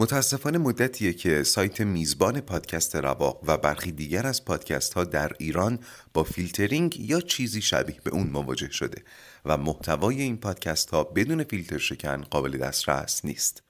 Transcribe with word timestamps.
متاسفانه 0.00 0.58
مدتیه 0.58 1.12
که 1.12 1.42
سایت 1.42 1.80
میزبان 1.80 2.40
پادکست 2.40 2.96
رواق 2.96 3.40
و 3.46 3.56
برخی 3.56 3.92
دیگر 3.92 4.26
از 4.26 4.44
پادکست 4.44 4.94
ها 4.94 5.04
در 5.04 5.32
ایران 5.38 5.78
با 6.14 6.24
فیلترینگ 6.24 7.00
یا 7.00 7.20
چیزی 7.20 7.62
شبیه 7.62 7.96
به 8.04 8.10
اون 8.10 8.26
مواجه 8.26 8.70
شده 8.70 9.02
و 9.44 9.56
محتوای 9.56 10.22
این 10.22 10.36
پادکست 10.36 10.90
ها 10.90 11.04
بدون 11.04 11.44
فیلتر 11.44 11.78
شکن 11.78 12.22
قابل 12.22 12.58
دسترس 12.58 13.24
نیست. 13.24 13.62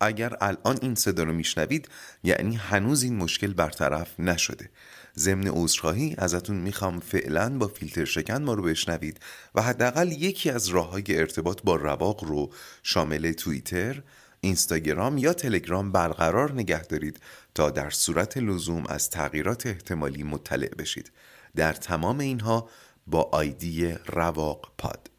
اگر 0.00 0.36
الان 0.40 0.78
این 0.82 0.94
صدا 0.94 1.22
رو 1.22 1.32
میشنوید 1.32 1.88
یعنی 2.24 2.56
هنوز 2.56 3.02
این 3.02 3.16
مشکل 3.16 3.52
برطرف 3.52 4.20
نشده 4.20 4.70
ضمن 5.16 5.48
عذرخواهی 5.48 6.14
ازتون 6.18 6.56
می‌خوام 6.56 7.00
فعلا 7.00 7.58
با 7.58 7.68
فیلتر 7.68 8.04
شکن 8.04 8.42
ما 8.42 8.54
رو 8.54 8.62
بشنوید 8.62 9.20
و 9.54 9.62
حداقل 9.62 10.12
یکی 10.12 10.50
از 10.50 10.68
راه 10.68 10.90
های 10.90 11.04
ارتباط 11.08 11.62
با 11.64 11.76
رواق 11.76 12.24
رو 12.24 12.52
شامل 12.82 13.32
توییتر، 13.32 14.02
اینستاگرام 14.40 15.18
یا 15.18 15.32
تلگرام 15.32 15.92
برقرار 15.92 16.52
نگه 16.52 16.82
دارید 16.82 17.20
تا 17.54 17.70
در 17.70 17.90
صورت 17.90 18.38
لزوم 18.38 18.86
از 18.86 19.10
تغییرات 19.10 19.66
احتمالی 19.66 20.22
مطلع 20.22 20.74
بشید. 20.74 21.12
در 21.56 21.72
تمام 21.72 22.18
اینها 22.18 22.68
با 23.06 23.22
آیدی 23.32 23.94
رواق 24.06 24.72
پاد. 24.78 25.10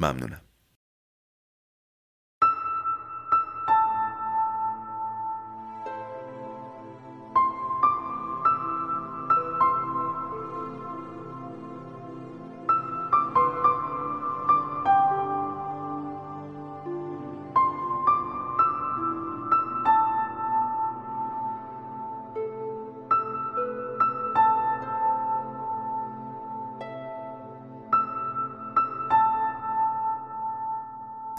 ممنونم. 0.00 0.43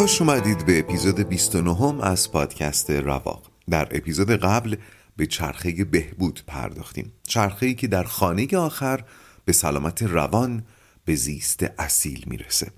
خوش 0.00 0.20
اومدید 0.22 0.66
به 0.66 0.78
اپیزود 0.78 1.20
29 1.20 2.04
از 2.04 2.32
پادکست 2.32 2.90
رواق. 2.90 3.50
در 3.70 3.88
اپیزود 3.90 4.30
قبل 4.30 4.76
به 5.16 5.26
چرخه 5.26 5.84
بهبود 5.84 6.42
پرداختیم. 6.46 7.12
چرخه 7.26 7.74
که 7.74 7.86
در 7.86 8.04
خانه 8.04 8.56
آخر 8.56 9.04
به 9.44 9.52
سلامت 9.52 10.02
روان 10.02 10.64
به 11.04 11.14
زیست 11.14 11.66
اصیل 11.78 12.24
می‌رسه. 12.26 12.70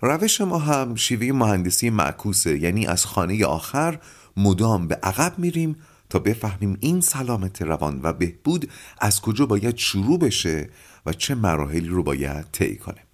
روش 0.00 0.40
ما 0.40 0.58
هم 0.58 0.94
شیوه 0.94 1.32
مهندسی 1.32 1.90
معکوسه. 1.90 2.58
یعنی 2.58 2.86
از 2.86 3.06
خانه 3.06 3.46
آخر 3.46 3.98
مدام 4.36 4.88
به 4.88 4.94
عقب 4.94 5.38
میریم 5.38 5.76
تا 6.10 6.18
بفهمیم 6.18 6.76
این 6.80 7.00
سلامت 7.00 7.62
روان 7.62 8.00
و 8.02 8.12
بهبود 8.12 8.70
از 9.00 9.20
کجا 9.20 9.46
باید 9.46 9.76
شروع 9.76 10.18
بشه 10.18 10.70
و 11.06 11.12
چه 11.12 11.34
مراحلی 11.34 11.88
رو 11.88 12.02
باید 12.02 12.46
طی 12.52 12.76
کنه. 12.76 13.05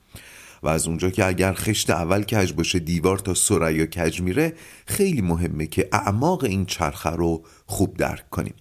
و 0.63 0.69
از 0.69 0.89
اونجا 0.89 1.11
که 1.11 1.27
اگر 1.27 1.53
خشت 1.53 1.91
اول 1.91 2.23
کج 2.23 2.53
باشه 2.53 2.79
دیوار 2.79 3.19
تا 3.19 3.35
سریا 3.35 3.87
کج 3.87 4.21
میره 4.21 4.55
خیلی 4.87 5.21
مهمه 5.21 5.67
که 5.67 5.89
اعماق 5.93 6.45
این 6.45 6.67
چرخه 6.67 7.11
رو 7.11 7.45
خوب 7.67 7.97
درک 7.97 8.31
کنیم. 8.31 8.55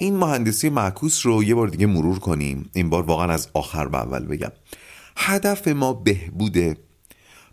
این 0.00 0.16
مهندسی 0.16 0.68
معکوس 0.68 1.26
رو 1.26 1.44
یه 1.44 1.54
بار 1.54 1.68
دیگه 1.68 1.86
مرور 1.86 2.18
کنیم. 2.18 2.70
این 2.72 2.90
بار 2.90 3.02
واقعا 3.02 3.32
از 3.32 3.48
آخر 3.54 3.88
به 3.88 3.98
اول 3.98 4.26
بگم. 4.26 4.52
هدف 5.16 5.68
ما 5.68 5.92
بهبوده. 5.92 6.76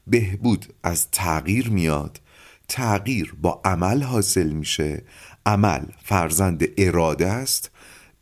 بهبود 0.08 0.74
از 0.84 1.12
تغییر 1.12 1.70
میاد. 1.70 2.22
تغییر 2.68 3.36
با 3.42 3.62
عمل 3.66 4.04
حاصل 4.04 4.50
میشه. 4.50 5.04
عمل 5.46 5.86
فرزند 6.04 6.64
اراده 6.78 7.28
است. 7.28 7.72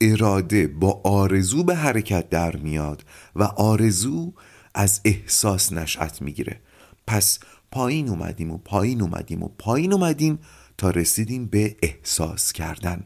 اراده 0.01 0.67
با 0.67 1.01
آرزو 1.03 1.63
به 1.63 1.75
حرکت 1.75 2.29
در 2.29 2.55
میاد 2.55 3.05
و 3.35 3.43
آرزو 3.43 4.33
از 4.73 5.01
احساس 5.05 5.73
نشأت 5.73 6.21
می‌گیره. 6.21 6.59
پس 7.07 7.39
پایین 7.71 8.09
اومدیم 8.09 8.51
و 8.51 8.57
پایین 8.57 9.01
اومدیم 9.01 9.43
و 9.43 9.47
پایین 9.57 9.93
اومدیم 9.93 10.39
تا 10.77 10.89
رسیدیم 10.89 11.45
به 11.45 11.75
احساس 11.81 12.53
کردن. 12.53 13.03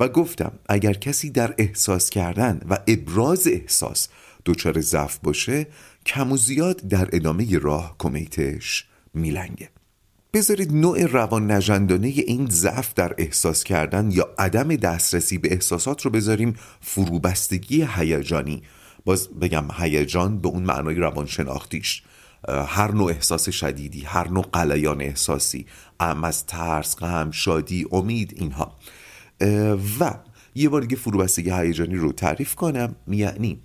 و 0.00 0.08
گفتم 0.08 0.52
اگر 0.68 0.92
کسی 0.92 1.30
در 1.30 1.54
احساس 1.58 2.10
کردن 2.10 2.60
و 2.68 2.78
ابراز 2.86 3.48
احساس 3.48 4.08
دچار 4.44 4.80
ضعف 4.80 5.18
باشه 5.18 5.66
کم 6.06 6.32
و 6.32 6.36
زیاد 6.36 6.76
در 6.76 7.08
ادامه 7.12 7.58
راه 7.58 7.96
کمیتش 7.98 8.86
میلنگه. 9.14 9.68
بذارید 10.34 10.72
نوع 10.72 11.06
روان 11.06 11.50
نجندانه 11.50 12.06
این 12.06 12.48
ضعف 12.50 12.94
در 12.94 13.14
احساس 13.18 13.64
کردن 13.64 14.10
یا 14.10 14.34
عدم 14.38 14.76
دسترسی 14.76 15.38
به 15.38 15.52
احساسات 15.52 16.02
رو 16.02 16.10
بذاریم 16.10 16.54
فروبستگی 16.80 17.86
هیجانی. 17.94 18.62
باز 19.04 19.28
بگم 19.28 19.64
هیجان 19.78 20.38
به 20.38 20.48
اون 20.48 20.62
معنای 20.62 20.94
روانشناختیش. 20.94 22.02
هر 22.48 22.92
نوع 22.92 23.10
احساس 23.10 23.48
شدیدی 23.48 24.00
هر 24.00 24.28
نوع 24.28 24.44
قلیان 24.52 25.02
احساسی 25.02 25.66
ام 26.00 26.24
از 26.24 26.46
ترس 26.46 26.96
غم 26.96 27.30
شادی 27.30 27.86
امید 27.92 28.32
اینها. 28.36 28.76
و 30.00 30.14
یه 30.54 30.68
بار 30.68 30.80
دیگه 30.80 30.96
فروبستگی 30.96 31.50
هیجانی 31.50 31.96
رو 31.96 32.12
تعریف 32.12 32.54
کنم. 32.54 32.96
یعنی 33.08 33.60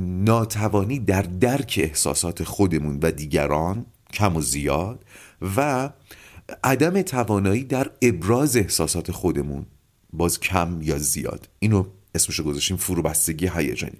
ناتوانی 0.00 0.98
در 0.98 1.22
درک 1.22 1.80
احساسات 1.82 2.44
خودمون 2.44 2.98
و 3.02 3.10
دیگران 3.10 3.86
کم 4.12 4.36
و 4.36 4.40
زیاد 4.40 5.04
و 5.56 5.90
عدم 6.64 7.02
توانایی 7.02 7.64
در 7.64 7.90
ابراز 8.02 8.56
احساسات 8.56 9.10
خودمون 9.10 9.66
باز 10.12 10.40
کم 10.40 10.78
یا 10.82 10.98
زیاد. 10.98 11.48
اینو 11.58 11.84
اسمشو 12.14 12.42
گذاشتیم 12.42 12.76
فروبستگی 12.76 13.50
هیجانی. 13.54 13.98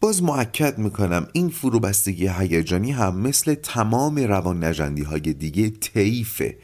باز 0.00 0.22
معکد 0.22 0.78
می‌کنم 0.78 1.28
این 1.32 1.48
فروبستگی 1.48 2.28
هیجانی 2.28 2.92
هم 2.92 3.16
مثل 3.16 3.54
تمام 3.54 4.18
روان 4.18 4.64
نجندی 4.64 5.02
های 5.02 5.20
دیگه 5.20 5.70
تیفه 5.70 6.56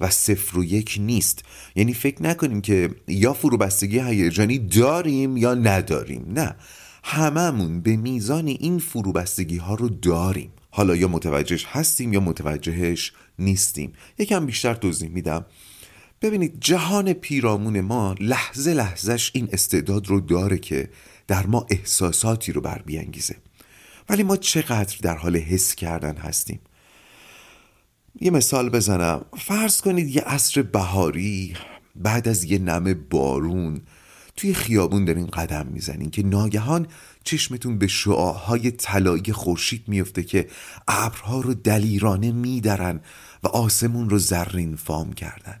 و 0.00 0.10
صفر 0.10 0.58
و 0.58 0.64
یک 0.64 0.96
نیست. 1.00 1.44
یعنی 1.76 1.94
فکر 1.94 2.22
نکنیم 2.22 2.60
که 2.60 2.90
یا 3.08 3.32
فروبستگی 3.32 4.00
هیجانی 4.00 4.58
داریم 4.58 5.36
یا 5.36 5.54
نداریم. 5.54 6.24
نه 6.28 6.54
هممون 7.04 7.80
به 7.80 7.96
میزان 7.96 8.46
این 8.46 8.78
فروبستگی 8.78 9.56
ها 9.56 9.74
رو 9.74 9.88
داریم. 9.88 10.52
حالا 10.70 10.96
یا 10.96 11.08
متوجهش 11.08 11.66
هستیم 11.68 12.12
یا 12.12 12.20
متوجهش 12.20 13.12
نیستیم. 13.38 13.92
یکم 14.18 14.46
بیشتر 14.46 14.74
توضیح 14.74 15.08
میدم. 15.08 15.44
ببینید 16.22 16.60
جهان 16.60 17.12
پیرامون 17.12 17.80
ما 17.80 18.14
لحظه 18.20 18.74
لحظهش 18.74 19.30
این 19.34 19.48
استعداد 19.52 20.08
رو 20.08 20.20
داره 20.20 20.58
که 20.58 20.90
در 21.26 21.46
ما 21.46 21.66
احساساتی 21.70 22.52
رو 22.52 22.60
بر 22.60 22.82
بیانگیزه. 22.82 23.36
ولی 24.08 24.22
ما 24.22 24.36
چقدر 24.36 24.96
در 25.02 25.16
حال 25.16 25.36
حس 25.36 25.74
کردن 25.74 26.16
هستیم؟ 26.16 26.60
یه 28.20 28.30
مثال 28.30 28.70
بزنم. 28.70 29.24
فرض 29.38 29.80
کنید 29.80 30.16
یه 30.16 30.22
عصر 30.22 30.62
بهاری 30.62 31.56
بعد 31.96 32.28
از 32.28 32.44
یه 32.44 32.58
نم 32.58 32.94
بارون 33.10 33.80
توی 34.36 34.54
خیابون 34.54 35.04
دارین 35.04 35.26
قدم 35.26 35.66
می‌زنین 35.66 36.10
که 36.10 36.22
ناگهان 36.22 36.86
چشمتون 37.24 37.78
به 37.78 37.86
شعاهای 37.86 38.70
طلایی 38.70 39.32
خورشید 39.32 39.84
میفته 39.88 40.22
که 40.22 40.48
ابرها 40.88 41.40
رو 41.40 41.54
دلیرانه 41.54 42.32
میدرن 42.32 43.00
و 43.42 43.48
آسمون 43.48 44.10
رو 44.10 44.18
زرین 44.18 44.76
فام 44.76 45.12
کردن. 45.12 45.60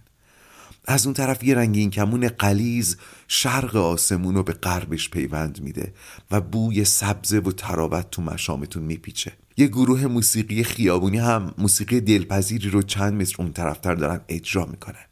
از 0.90 1.06
اون 1.06 1.14
طرف 1.14 1.44
یه 1.44 1.54
رنگین 1.54 1.90
کمون 1.90 2.28
قلیز 2.28 2.96
شرق 3.28 3.76
آسمون 3.76 4.34
رو 4.34 4.42
به 4.42 4.52
غربش 4.52 5.10
پیوند 5.10 5.60
میده 5.60 5.94
و 6.30 6.40
بوی 6.40 6.84
سبزه 6.84 7.38
و 7.38 7.52
تراوت 7.52 8.10
تو 8.10 8.22
مشامتون 8.22 8.82
میپیچه. 8.82 9.32
یه 9.56 9.66
گروه 9.66 10.06
موسیقی 10.06 10.64
خیابونی 10.64 11.18
هم 11.18 11.54
موسیقی 11.58 12.00
دلپذیری 12.00 12.70
رو 12.70 12.82
چند 12.82 13.12
متر 13.22 13.42
اون 13.42 13.52
طرفتر 13.52 13.94
دارن 13.94 14.20
اجرا 14.28 14.66
می‌کنن. 14.66 15.04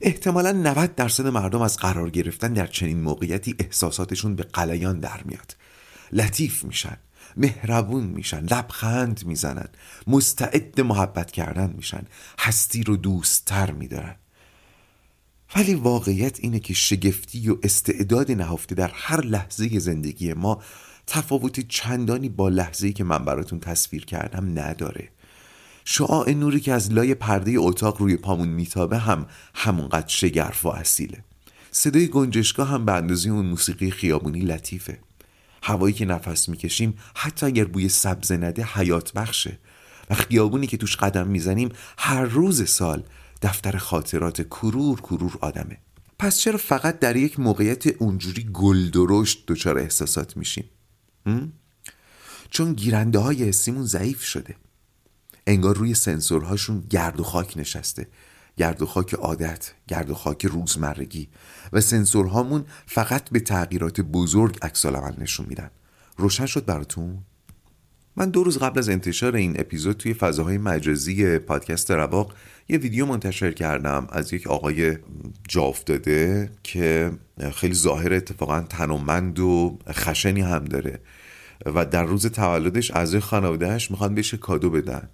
احتمالا 0.00 0.52
90 0.52 0.94
درصد 0.94 1.26
مردم 1.26 1.62
از 1.62 1.76
قرار 1.76 2.10
گرفتن 2.10 2.52
در 2.52 2.66
چنین 2.66 3.00
موقعیتی 3.00 3.54
احساساتشون 3.58 4.34
به 4.36 4.42
قلیان 4.42 5.00
در 5.00 5.22
میاد. 5.24 5.56
لطیف 6.12 6.64
میشن 6.64 6.96
مهربون 7.36 8.04
میشن 8.04 8.40
لبخند 8.40 9.26
می‌زنن 9.26 9.68
مستعد 10.06 10.80
محبت 10.80 11.30
کردن 11.30 11.74
میشن 11.76 12.02
هستی 12.38 12.82
رو 12.82 12.96
دوستتر 12.96 13.70
میدارن. 13.70 14.16
ولی 15.54 15.74
واقعیت 15.74 16.40
اینه 16.40 16.60
که 16.60 16.74
شگفتی 16.74 17.50
و 17.50 17.56
استعداد 17.62 18.32
نهفته 18.32 18.74
در 18.74 18.90
هر 18.94 19.20
لحظه 19.20 19.78
زندگی 19.78 20.32
ما 20.32 20.62
تفاوت 21.06 21.60
چندانی 21.60 22.28
با 22.28 22.48
لحظه‌ای 22.48 22.92
که 22.92 23.04
من 23.04 23.24
براتون 23.24 23.60
تصویر 23.60 24.04
کردم 24.04 24.58
نداره. 24.58 25.08
شعاع 25.84 26.30
نوری 26.30 26.60
که 26.60 26.72
از 26.72 26.92
لای 26.92 27.14
پرده 27.14 27.54
اتاق 27.56 27.98
روی 27.98 28.16
پامون 28.16 28.48
میتابه 28.48 28.98
هم 28.98 29.26
همونقدر 29.54 30.08
شگرف 30.08 30.66
و 30.66 30.68
اصیله 30.68 31.24
صدای 31.70 32.08
گنجشگاه 32.08 32.68
هم 32.68 32.84
به 32.84 32.92
اندازه 32.92 33.30
اون 33.30 33.46
موسیقی 33.46 33.90
خیابونی 33.90 34.40
لطیفه. 34.40 34.98
هوایی 35.62 35.94
که 35.94 36.04
نفس 36.04 36.48
می‌کشیم 36.48 36.94
حتی 37.14 37.46
اگر 37.46 37.64
بوی 37.64 37.88
سبز 37.88 38.32
نده 38.32 38.64
حیات 38.64 39.12
بخشه. 39.12 39.58
و 40.10 40.14
خیابونی 40.14 40.66
که 40.66 40.76
توش 40.76 40.96
قدم 40.96 41.26
می‌زنیم 41.26 41.68
هر 41.98 42.24
روز 42.24 42.70
سال 42.70 43.02
دفتر 43.42 43.76
خاطرات 43.76 44.42
کرور 44.42 45.00
کرور 45.00 45.38
آدمه. 45.40 45.78
پس 46.18 46.38
چرا 46.38 46.58
فقط 46.58 46.98
در 46.98 47.16
یک 47.16 47.40
موقعیت 47.40 47.86
اونجوری 47.86 48.48
گل 48.52 48.90
درشت 48.90 49.44
دچار 49.46 49.78
احساسات 49.78 50.36
میشیم؟ 50.36 50.70
چون 52.50 52.72
گیرنده 52.72 53.18
های 53.18 53.44
حسیمون 53.48 53.84
ضعیف 53.84 54.22
شده. 54.22 54.56
انگار 55.46 55.76
روی 55.76 55.94
سنسورهاشون 55.94 56.80
گرد 56.90 57.20
و 57.20 57.22
خاک 57.22 57.58
نشسته. 57.58 58.08
گرد 58.56 58.82
و 58.82 58.86
خاک 58.86 59.14
عادت 59.14 59.72
گرد 59.88 60.10
و 60.10 60.14
خاک 60.14 60.46
روزمرگی. 60.46 61.28
و 61.72 61.80
سنسورهامون 61.80 62.64
فقط 62.86 63.30
به 63.30 63.40
تغییرات 63.40 64.00
بزرگ 64.00 64.58
عکس 64.62 64.86
نشون 64.86 65.46
میدن. 65.48 65.70
روشن 66.16 66.46
شد 66.46 66.64
براتون؟ 66.64 67.18
من 68.16 68.30
دو 68.30 68.44
روز 68.44 68.58
قبل 68.58 68.78
از 68.78 68.88
انتشار 68.88 69.36
این 69.36 69.60
اپیزود 69.60 69.96
توی 69.96 70.14
فضاهای 70.14 70.58
مجازی 70.58 71.38
پادکست 71.38 71.90
رواق 71.90 72.34
یه 72.68 72.78
ویدیو 72.78 73.06
منتشر 73.06 73.52
کردم 73.52 74.06
از 74.10 74.32
یک 74.32 74.46
آقای 74.46 74.96
جا 75.48 75.62
افتاده 75.62 76.50
که 76.62 77.10
خیلی 77.54 77.74
ظاهر 77.74 78.14
اتفاقا 78.14 78.60
تنومند 78.60 79.38
و 79.38 79.78
خشنی 79.88 80.40
هم 80.40 80.64
داره 80.64 80.98
و 81.66 81.86
در 81.86 82.04
روز 82.04 82.26
تولدش 82.26 82.90
از 82.90 83.16
خانوادهش 83.16 83.90
می‌خوان 83.90 84.14
بهش 84.14 84.34
کادو 84.34 84.70
بدن. 84.70 85.08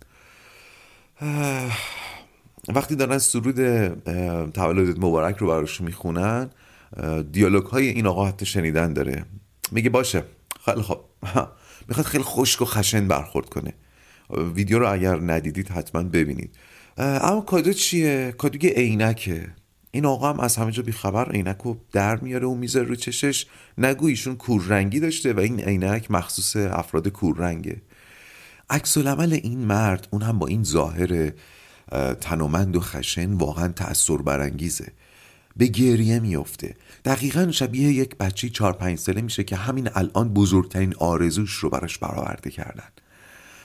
وقتی 2.68 2.96
دارن 2.96 3.18
سرود 3.18 3.56
تولدت 4.50 4.98
مبارک 4.98 5.36
رو 5.36 5.46
براش 5.46 5.80
می‌خونن 5.80 6.50
دیالوگ 7.32 7.66
های 7.66 7.88
این 7.88 8.06
آقا 8.06 8.26
حتی 8.26 8.46
شنیدن 8.46 8.92
داره. 8.92 9.24
میگه 9.72 9.90
باشه. 9.90 10.24
خیلی 10.64 10.82
خب 10.82 11.00
می‌خواد 11.88 12.06
خیلی 12.06 12.24
خشک 12.24 12.62
و 12.62 12.64
خشن 12.64 13.08
برخورد 13.08 13.48
کنه. 13.48 13.74
ویدیو 14.54 14.78
رو 14.78 14.92
اگر 14.92 15.16
ندیدید 15.16 15.68
حتما 15.68 16.02
ببینید. 16.02 16.54
اما 16.96 17.40
کادو 17.40 17.72
چیه؟ 17.72 18.34
کادو 18.38 18.66
یه 18.66 18.72
عینکه. 18.72 19.46
این 19.90 20.06
آقا 20.06 20.32
هم 20.32 20.40
از 20.40 20.56
همه 20.56 20.72
جا 20.72 20.82
بیخبر 20.82 21.30
عینک 21.30 21.58
رو 21.64 21.76
در 21.92 22.16
میاره 22.16 22.46
و 22.46 22.54
می‌ذاره 22.54 22.86
رو 22.86 22.94
چشش. 22.94 23.46
نگو 23.78 24.06
ایشون 24.06 24.36
کوررنگی 24.36 25.00
داشته 25.00 25.32
و 25.32 25.40
این 25.40 25.60
عینک 25.60 26.10
مخصوص 26.10 26.56
افراد 26.56 27.08
کوررنگه. 27.08 27.82
عکس 28.70 28.96
العمل 28.96 29.32
این 29.32 29.58
مرد 29.58 30.08
اون 30.10 30.22
هم 30.22 30.38
با 30.38 30.46
این 30.46 30.64
ظاهر 30.64 31.32
تنومند 32.20 32.76
و 32.76 32.80
خشن 32.80 33.32
واقعا 33.32 33.68
تأثیر 33.68 34.16
برانگیزه 34.16 34.92
به 35.56 35.66
گریه 35.66 36.20
میفته 36.20 36.76
دقیقا 37.04 37.50
شبیه 37.50 37.92
یک 37.92 38.16
بچه 38.16 38.48
چار 38.48 38.72
پنج 38.72 38.98
ساله 38.98 39.20
میشه 39.20 39.44
که 39.44 39.56
همین 39.56 39.88
الان 39.94 40.28
بزرگترین 40.28 40.94
آرزوش 40.94 41.52
رو 41.52 41.70
براش 41.70 41.98
برآورده 41.98 42.50
کردن. 42.50 42.88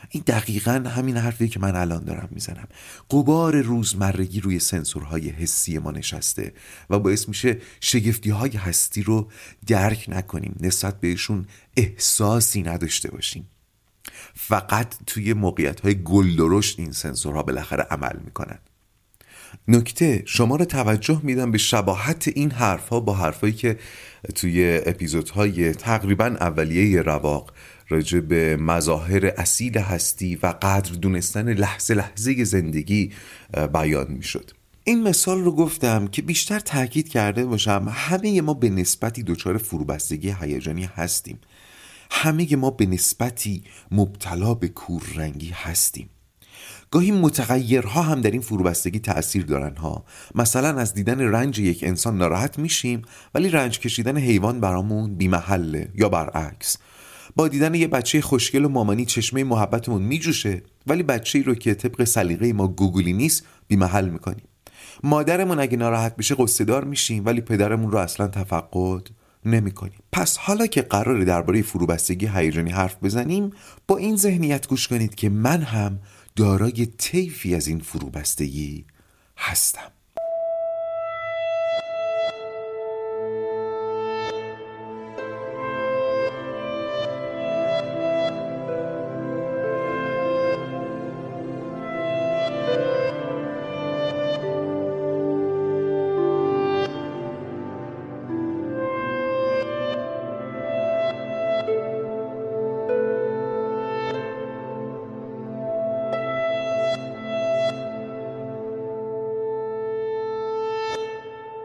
این 0.09 0.23
دقیقا 0.27 0.71
همین 0.71 1.17
حرفی 1.17 1.47
که 1.47 1.59
من 1.59 1.75
الان 1.75 2.03
دارم 2.03 2.29
می‌زنم. 2.31 2.67
قبار 3.11 3.61
روزمرگی 3.61 4.39
روی 4.39 4.59
سنسورهای 4.59 5.29
حسی 5.29 5.77
ما 5.77 5.91
نشسته 5.91 6.53
و 6.89 6.99
باعث 6.99 7.27
میشه 7.27 7.57
شگفتی 7.81 8.29
های 8.29 8.51
هستی 8.51 9.03
رو 9.03 9.31
درک 9.67 10.05
نکنیم 10.07 10.55
نسبت 10.59 10.99
بهشون 10.99 11.45
احساسی 11.77 12.61
نداشته 12.61 13.11
باشیم. 13.11 13.47
فقط 14.35 14.95
توی 15.05 15.33
موقعیت 15.33 15.79
های 15.79 16.03
گل 16.03 16.35
درشت 16.35 16.79
این 16.79 16.91
سنسورها 16.91 17.43
بالاخره 17.43 17.83
عمل 17.83 18.19
می‌کنن. 18.25 18.59
نکته 19.67 20.23
شما 20.25 20.55
رو 20.55 20.65
توجه 20.65 21.19
میدم 21.23 21.51
به 21.51 21.57
شباهت 21.57 22.27
این 22.35 22.51
حرفها 22.51 22.99
با 22.99 23.13
حرفهایی 23.13 23.55
که 23.55 23.79
توی 24.35 24.81
اپیزودهای 24.85 25.73
تقریبا 25.73 26.25
اولیه 26.25 27.01
رواق 27.01 27.53
راجع 27.89 28.19
به 28.19 28.57
مظاهر 28.57 29.25
اصیل 29.25 29.77
هستی 29.77 30.35
و 30.35 30.47
قدر 30.61 30.93
دونستن 30.93 31.53
لحظه 31.53 31.93
لحظه 31.93 32.43
زندگی 32.43 33.11
بیان 33.73 34.11
می‌شد. 34.11 34.51
این 34.83 35.03
مثال 35.03 35.43
رو 35.43 35.51
گفتم 35.51 36.07
که 36.07 36.21
بیشتر 36.21 36.59
تاکید 36.59 37.09
کرده 37.09 37.45
باشم 37.45 37.87
همه 37.91 38.41
ما 38.41 38.53
به 38.53 38.69
نسبتی 38.69 39.23
دچار 39.23 39.57
فروبستگی 39.57 40.35
هیجانی 40.41 40.89
هستیم. 40.95 41.39
همه 42.11 42.55
ما 42.55 42.69
به 42.69 42.85
نسبتی 42.85 43.63
مبتلا 43.91 44.53
به 44.53 44.67
کوررنگی 44.67 45.49
هستیم. 45.49 46.09
گاهی 46.91 47.11
متغیرها 47.11 48.01
هم 48.01 48.21
در 48.21 48.31
این 48.31 48.41
فروبستگی 48.41 48.99
تأثیر 48.99 49.45
دارن 49.45 49.75
ها. 49.75 50.05
مثلا 50.35 50.79
از 50.79 50.93
دیدن 50.93 51.21
رنج 51.21 51.59
یک 51.59 51.83
انسان 51.83 52.17
ناراحت 52.17 52.59
میشیم 52.59 53.01
ولی 53.35 53.49
رنج 53.49 53.79
کشیدن 53.79 54.17
حیوان 54.17 54.59
برامون 54.59 55.15
بیمحله 55.15 55.89
یا 55.95 56.09
برعکس. 56.09 56.77
با 57.35 57.47
دیدن 57.47 57.75
یه 57.75 57.87
بچه 57.87 58.21
خوشگل 58.21 58.65
و 58.65 58.69
مامانی 58.69 59.05
چشمه 59.05 59.43
محبتمون 59.43 60.01
میجوشه 60.01 60.61
ولی 60.87 61.03
بچه 61.03 61.39
ای 61.39 61.43
رو 61.43 61.55
که 61.55 61.73
طبق 61.73 62.03
سلیقه 62.03 62.53
ما 62.53 62.67
گوگلی 62.67 63.13
نیست 63.13 63.45
بیمحل 63.67 64.09
می‌کنیم. 64.09 64.43
مادرمون 65.03 65.59
اگه 65.59 65.77
ناراحت 65.77 66.15
بشه 66.15 66.35
قصدار 66.35 66.83
میشیم 66.83 67.25
ولی 67.25 67.41
پدرمون 67.41 67.91
رو 67.91 67.97
اصلا 67.97 68.27
تفقد 68.27 69.07
نمی 69.45 69.71
کنیم. 69.71 69.99
پس 70.11 70.37
حالا 70.37 70.67
که 70.67 70.81
قراره 70.81 71.25
درباره 71.25 71.61
فروبستگی 71.61 72.29
هیجانی 72.33 72.71
حرف 72.71 72.95
بزنیم 73.03 73.51
با 73.87 73.97
این 73.97 74.15
ذهنیت 74.15 74.67
گوش 74.67 74.87
کنید 74.87 75.15
که 75.15 75.29
من 75.29 75.61
هم 75.61 75.99
دارای 76.37 76.85
طیفی 76.85 77.55
از 77.55 77.67
این 77.67 77.79
فروبستگی 77.79 78.85
هستم. 79.37 79.91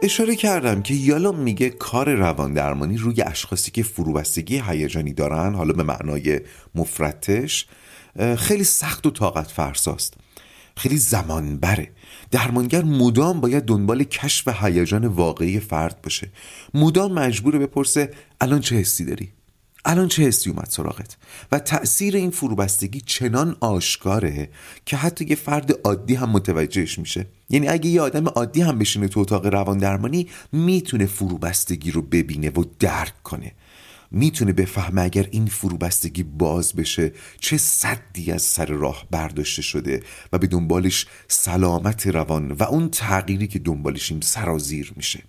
اشاره 0.03 0.35
کردم 0.35 0.81
که 0.81 0.93
یالا 0.93 1.31
میگه 1.31 1.69
کار 1.69 2.13
روان 2.13 2.53
درمانی 2.53 2.97
روی 2.97 3.21
اشخاصی 3.21 3.71
که 3.71 3.83
فروبستگی 3.83 4.61
هیجانی 4.67 5.13
دارن 5.13 5.55
حالا 5.55 5.73
به 5.73 5.83
معنای 5.83 6.41
مفرتش 6.75 7.67
خیلی 8.37 8.63
سخت 8.63 9.05
و 9.05 9.11
طاقت 9.11 9.47
فرساست. 9.47 10.13
خیلی 10.77 10.97
زمان 10.97 11.57
بره 11.57 11.91
درمانگر 12.31 12.83
مدام 12.83 13.41
باید 13.41 13.65
دنبال 13.65 14.03
کشف 14.03 14.63
هیجان 14.63 15.05
واقعی 15.05 15.59
فرد 15.59 16.01
باشه. 16.01 16.29
مدام 16.73 17.13
مجبور 17.13 17.57
بپرسه 17.57 18.11
الان 18.41 18.59
چه 18.59 18.75
حسی 18.75 19.05
داری؟ 19.05 19.31
الان 19.85 20.07
چه 20.07 20.23
حسی 20.23 20.49
اومد 20.49 20.67
سراغت؟ 20.69 21.17
و 21.51 21.59
تأثیر 21.59 22.15
این 22.15 22.31
فروبستگی 22.31 23.01
چنان 23.01 23.55
آشکاره 23.59 24.49
که 24.85 24.97
حتی 24.97 25.25
یه 25.25 25.35
فرد 25.35 25.71
عادی 25.83 26.15
هم 26.15 26.29
متوجهش 26.29 26.99
میشه. 26.99 27.27
یعنی 27.49 27.67
اگه 27.67 27.89
یه 27.89 28.01
آدم 28.01 28.27
عادی 28.27 28.61
هم 28.61 28.79
بشینه 28.79 29.07
تو 29.07 29.19
اتاق 29.19 29.45
روان 29.45 29.77
درمانی 29.77 30.29
می‌تونه 30.51 31.05
فروبستگی 31.05 31.91
رو 31.91 32.01
ببینه 32.01 32.49
و 32.49 32.63
درک 32.79 33.23
کنه. 33.23 33.51
می‌تونه 34.11 34.53
بفهمه 34.53 35.01
اگر 35.01 35.27
این 35.31 35.45
فروبستگی 35.45 36.23
باز 36.23 36.73
بشه 36.73 37.11
چه 37.39 37.57
صدی 37.57 38.31
از 38.31 38.41
سر 38.41 38.65
راه 38.65 39.05
برداشته 39.11 39.61
شده 39.61 40.03
و 40.33 40.37
به 40.37 40.47
دنبالش 40.47 41.05
سلامت 41.27 42.07
روان 42.07 42.51
و 42.51 42.63
اون 42.63 42.89
تغییری 42.89 43.47
که 43.47 43.59
دنبالشیم 43.59 44.21
سرازیر 44.21 44.93
میشه. 44.95 45.23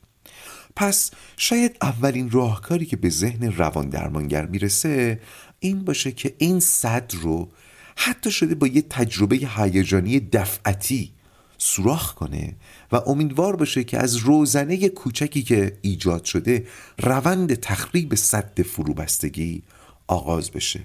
پس 0.76 1.11
شاید 1.37 1.76
اولین 1.83 2.31
راهکاری 2.31 2.87
که 2.87 2.97
به 2.97 3.09
ذهن 3.09 3.52
روان 3.52 3.88
درمانگر 3.88 4.47
می‌رسه 4.47 5.21
این 5.61 5.85
باشه 5.85 6.12
که 6.12 6.35
این 6.38 6.61
صد 6.61 7.12
رو 7.14 7.49
حتی 7.97 8.31
شده 8.31 8.54
با 8.54 8.66
یه 8.66 8.83
تجربه 8.83 9.37
هیجانی 9.37 10.21
دفعتی 10.21 11.12
سوراخ 11.59 12.14
کنه 12.14 12.57
و 12.93 12.97
امیدوار 13.07 13.57
باشه 13.57 13.85
که 13.85 13.99
از 13.99 14.16
روزنه 14.16 14.88
کوچکی 14.88 15.43
که 15.43 15.78
ایجاد 15.83 16.25
شده 16.25 16.66
روند 16.99 17.54
تخریب 17.54 18.14
صد 18.14 18.62
فروبستگی 18.62 19.62
آغاز 20.07 20.50
بشه. 20.50 20.81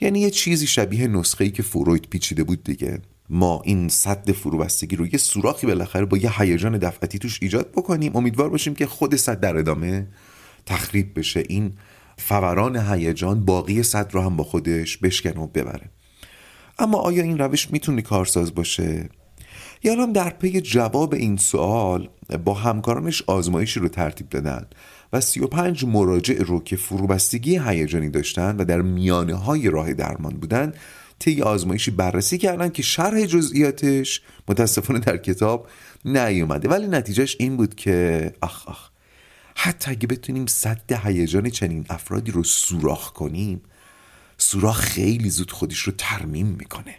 یعنی 0.00 0.20
یه 0.20 0.30
چیزی 0.30 0.66
شبیه 0.66 1.06
نسخه‌ای 1.06 1.50
که 1.50 1.62
فروید 1.62 2.06
پیچیده 2.10 2.44
بود 2.44 2.64
دیگه. 2.64 3.00
ما 3.30 3.62
این 3.64 3.88
صد 3.88 4.30
فروبستگی 4.30 4.96
رو 4.96 5.06
یه 5.06 5.18
سوراخی 5.18 5.66
بالاخره 5.66 6.04
با 6.04 6.16
یه 6.16 6.40
هیجان 6.40 6.78
دفعتی 6.78 7.18
توش 7.18 7.38
ایجاد 7.42 7.70
بکنیم. 7.70 8.16
امیدوار 8.16 8.48
باشیم 8.48 8.74
که 8.74 8.86
خود 8.86 9.16
صد 9.16 9.40
در 9.40 9.56
ادامه 9.56 10.06
تخریب 10.66 11.18
بشه. 11.18 11.44
این 11.48 11.72
فوران 12.18 12.76
هیجان 12.76 13.44
باقی 13.44 13.82
صد 13.82 14.14
رو 14.14 14.20
هم 14.20 14.36
با 14.36 14.44
خودش 14.44 14.96
بشکنه 14.96 15.40
و 15.40 15.46
ببره. 15.46 15.90
اما 16.78 16.98
آیا 16.98 17.22
این 17.22 17.38
روش 17.38 17.70
می‌تونه 17.70 18.02
کارساز 18.02 18.54
باشه؟ 18.54 19.08
یالام 19.82 20.12
در 20.12 20.30
پی 20.30 20.60
جواب 20.60 21.14
این 21.14 21.36
سوال 21.36 22.08
با 22.44 22.54
همکارانش 22.54 23.22
آزمایشی 23.26 23.80
رو 23.80 23.88
ترتیب 23.88 24.28
دادن 24.28 24.66
و 25.12 25.20
35 25.20 25.84
مراجع 25.84 26.42
رو 26.42 26.60
که 26.60 26.76
فروبستگی 26.76 27.60
هیجانی 27.64 28.10
داشتن 28.10 28.56
و 28.56 28.64
در 28.64 28.82
میانه 28.82 29.34
های 29.34 29.70
راه 29.70 29.92
درمان 29.92 30.32
بودن 30.32 30.72
طی 31.22 31.42
آزمایشی 31.42 31.90
بررسی 31.90 32.38
کردن 32.38 32.68
که 32.68 32.82
شرح 32.82 33.26
جزئیاتش 33.26 34.20
متاسفانه 34.48 34.98
در 34.98 35.16
کتاب 35.16 35.68
نیومده. 36.04 36.68
ولی 36.68 36.86
نتیجهش 36.86 37.36
این 37.38 37.56
بود 37.56 37.74
که 37.74 38.32
آخ 38.40 38.68
آخ. 38.68 38.88
حتی 39.56 39.90
اگه 39.90 40.06
بتونیم 40.06 40.46
صد 40.46 40.92
هیجان 41.04 41.50
چنین 41.50 41.86
افرادی 41.90 42.32
رو 42.32 42.44
سوراخ 42.44 43.12
کنیم 43.12 43.60
سوراخ 44.38 44.80
خیلی 44.80 45.30
زود 45.30 45.50
خودش 45.50 45.78
رو 45.78 45.92
ترمیم 45.98 46.46
می‌کنه. 46.46 46.94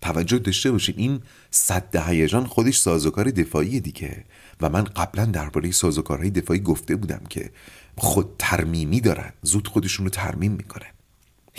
توجه 0.00 0.38
داشته 0.38 0.70
باشین 0.70 0.94
این 0.98 1.20
صد 1.50 1.96
هیجان 1.96 2.46
خودش 2.46 2.78
سازوکار 2.78 3.30
دفاعی 3.30 3.80
دیگه. 3.80 4.24
و 4.60 4.68
من 4.68 4.84
قبلا 4.84 5.24
درباره 5.24 5.70
سازوکارهای 5.70 6.30
دفاعی 6.30 6.60
گفته 6.60 6.96
بودم 6.96 7.22
که 7.30 7.50
خود 7.96 8.34
ترمیمی 8.38 9.00
دارن 9.00 9.32
زود 9.42 9.68
خودشون 9.68 10.06
رو 10.06 10.10
ترمیم 10.10 10.52
می‌کنن. 10.52 10.97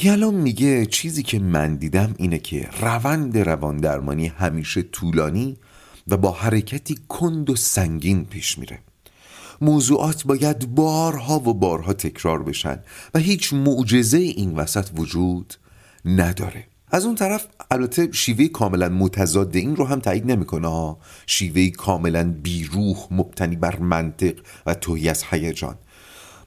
یالام 0.03 0.35
میگه 0.35 0.85
چیزی 0.85 1.23
که 1.23 1.39
من 1.39 1.75
دیدم 1.75 2.15
اینه 2.17 2.39
که 2.39 2.69
روند 2.81 3.37
روان 3.37 3.77
درمانی 3.77 4.27
همیشه 4.27 4.81
طولانی 4.81 5.57
و 6.07 6.17
با 6.17 6.31
حرکتی 6.31 6.97
کند 7.09 7.49
و 7.49 7.55
سنگین 7.55 8.25
پیش 8.25 8.57
میره. 8.57 8.79
موضوعات 9.61 10.23
باید 10.23 10.75
بارها 10.75 11.39
و 11.39 11.53
بارها 11.53 11.93
تکرار 11.93 12.43
بشن 12.43 12.79
و 13.13 13.19
هیچ 13.19 13.53
معجزه 13.53 14.17
این 14.17 14.55
وسط 14.55 14.87
وجود 14.95 15.53
نداره. 16.05 16.65
از 16.91 17.05
اون 17.05 17.15
طرف 17.15 17.47
البته 17.71 18.11
شیوه 18.11 18.47
کاملا 18.47 18.89
متضاد 18.89 19.55
این 19.55 19.75
رو 19.75 19.85
هم 19.85 19.99
تایید 19.99 20.31
نمی‌کنه 20.31 20.95
شیوه 21.27 21.69
کاملا 21.69 22.35
بیروح 22.43 22.97
مبتنی 23.11 23.55
بر 23.55 23.79
منطق 23.79 24.33
و 24.65 24.73
توهی 24.73 25.09
از 25.09 25.23
هیجان. 25.29 25.75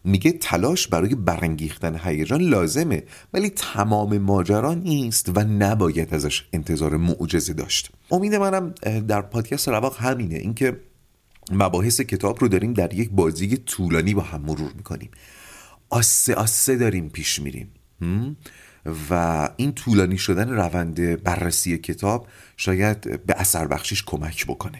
میگه 0.04 0.32
تلاش 0.32 0.88
برای 0.88 1.14
برانگیختن 1.14 2.00
هیجان 2.04 2.40
لازمه 2.40 3.02
ولی 3.32 3.50
تمام 3.50 4.18
ماجرا 4.18 4.74
نیست 4.74 5.30
و 5.34 5.40
نباید 5.40 6.14
ازش 6.14 6.44
انتظار 6.52 6.96
معجزه 6.96 7.52
داشت. 7.52 7.90
امید 8.10 8.34
منم 8.34 8.74
در 9.08 9.22
پادکست 9.22 9.68
رواق 9.68 9.96
همینه 9.98 10.34
اینکه 10.34 10.80
مباحث 11.52 12.00
کتاب 12.00 12.40
رو 12.40 12.48
داریم 12.48 12.72
در 12.72 12.94
یک 12.94 13.10
بازی 13.10 13.56
طولانی 13.56 14.14
با 14.14 14.22
هم 14.22 14.40
مرور 14.40 14.72
می‌کنیم. 14.76 15.10
آسه 15.90 16.34
آسه 16.34 16.76
داریم 16.76 17.08
پیش 17.08 17.40
میریم 17.40 17.70
و 19.10 19.48
این 19.56 19.72
طولانی 19.72 20.18
شدن 20.18 20.48
روند 20.50 21.22
بررسی 21.22 21.78
کتاب 21.78 22.26
شاید 22.56 23.26
به 23.26 23.34
اثر 23.36 23.66
بخشیش 23.66 24.02
کمک 24.06 24.46
بکنه. 24.46 24.78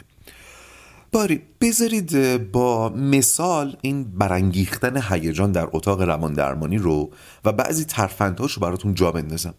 باری 1.13 1.41
بذارید 1.61 2.37
با 2.53 2.89
مثال 2.89 3.77
این 3.81 4.05
برانگیختن 4.05 5.03
هیجان 5.09 5.53
در 5.53 5.69
اتاق 5.73 6.03
روان 6.03 6.33
درمانی 6.33 6.79
رو 6.79 7.11
و 7.45 7.53
بعضی 7.53 7.85
ترفندهاش 7.85 8.53
رو 8.53 8.63
براتون 8.63 8.95
جا 8.95 9.13
بندازم. 9.13 9.55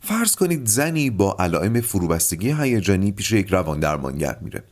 فرض 0.00 0.36
کنید 0.36 0.66
زنی 0.66 1.10
با 1.10 1.36
علائم 1.38 1.80
فروبستگی 1.80 2.52
هیجانی 2.52 3.12
پیش 3.12 3.32
یک 3.32 3.48
روان 3.48 3.80
درمانگر 3.80 4.38
میره. 4.40 4.64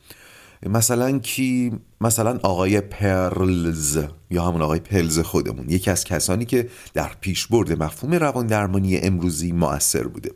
مثلا 0.65 1.19
کی 1.19 1.71
مثلا 2.01 2.39
آقای 2.43 2.81
پرلز 2.81 3.99
یا 4.29 4.43
همون 4.45 4.61
آقای 4.61 4.79
پلز 4.79 5.19
خودمون. 5.19 5.69
یکی 5.69 5.91
از 5.91 6.03
کسانی 6.03 6.45
که 6.45 6.69
در 6.93 7.11
پیشبرد 7.21 7.83
مفهوم 7.83 8.13
روان 8.13 8.47
درمانی 8.47 8.97
امروزی 8.97 9.51
مؤثر 9.51 10.03
بوده. 10.03 10.31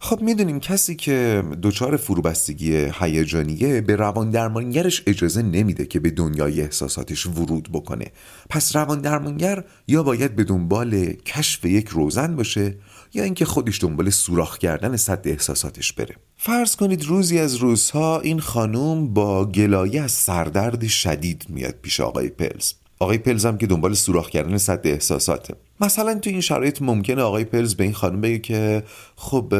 خب 0.00 0.22
می‌دونیم 0.22 0.60
کسی 0.60 0.96
که 0.96 1.42
دچار 1.62 1.96
فروبستگی 1.96 2.76
هیجانیه 3.00 3.80
به 3.80 3.96
روان 3.96 4.30
درمانگرش 4.30 5.02
اجازه 5.06 5.42
نمیده 5.42 5.86
که 5.86 6.00
به 6.00 6.10
دنیای 6.10 6.60
احساساتش 6.60 7.26
ورود 7.26 7.68
بکنه. 7.72 8.04
پس 8.50 8.76
روان 8.76 9.00
درمانگر 9.00 9.64
یا 9.88 10.02
باید 10.02 10.36
به 10.36 10.44
دنبال 10.44 11.12
کشف 11.12 11.64
یک 11.64 11.88
روزن 11.88 12.36
باشه 12.36 12.74
یا 13.14 13.24
اینکه 13.24 13.44
خودش 13.44 13.82
دنبال 13.82 14.10
سوراخ 14.10 14.58
کردن 14.58 14.96
صد 14.96 15.28
احساساتش 15.28 15.92
بره. 15.92 16.16
فرض 16.36 16.76
کنید 16.76 17.04
روزی 17.04 17.38
از 17.38 17.54
روزها 17.54 18.20
این 18.20 18.40
خانوم 18.40 19.14
با 19.14 19.44
گلایه 19.44 20.02
از 20.02 20.12
سردرد 20.12 20.86
شدید 20.86 21.46
میاد 21.48 21.74
پیش 21.82 22.00
آقای 22.00 22.28
پلز 22.28 22.72
آقای 22.98 23.18
پلز 23.18 23.46
هم 23.46 23.58
که 23.58 23.66
دنبال 23.66 23.94
سوراخ 23.94 24.28
کردن 24.28 24.58
صد 24.58 24.80
احساساته. 24.84 25.54
مثلا 25.80 26.14
تو 26.14 26.30
این 26.30 26.40
شرایط 26.40 26.82
ممکنه 26.82 27.22
آقای 27.22 27.44
پلز 27.44 27.74
به 27.74 27.84
این 27.84 27.92
خانم 27.92 28.20
بگه 28.20 28.38
که 28.38 28.82
خب 29.16 29.54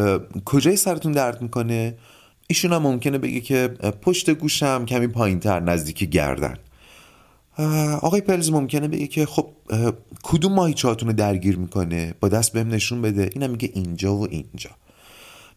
کجای 0.44 0.76
سرتون 0.76 1.12
درد 1.12 1.42
می‌کنه؟ 1.42 1.94
ایشون 2.46 2.72
هم 2.72 2.82
ممکنه 2.82 3.18
بگه 3.18 3.40
که 3.40 3.68
پشت 4.02 4.30
گوشم 4.30 4.84
کمی 4.84 5.06
پایین 5.06 5.40
تر 5.40 5.60
نزدیک 5.60 6.04
گردن. 6.04 6.58
آقای 8.02 8.20
پلز 8.20 8.50
ممکنه 8.50 8.88
بگه 8.88 9.06
که 9.06 9.26
خب 9.26 9.46
کدوم 10.22 10.52
ماهیچهاتون 10.52 11.08
رو 11.08 11.14
درگیر 11.14 11.56
می‌کنه؟ 11.58 12.14
با 12.20 12.28
دست 12.28 12.52
بهم 12.52 12.68
نشون 12.68 13.02
بده. 13.02 13.30
اینم 13.34 13.50
میگه 13.50 13.70
اینجا 13.74 14.14
و 14.14 14.26
اینجا. 14.30 14.70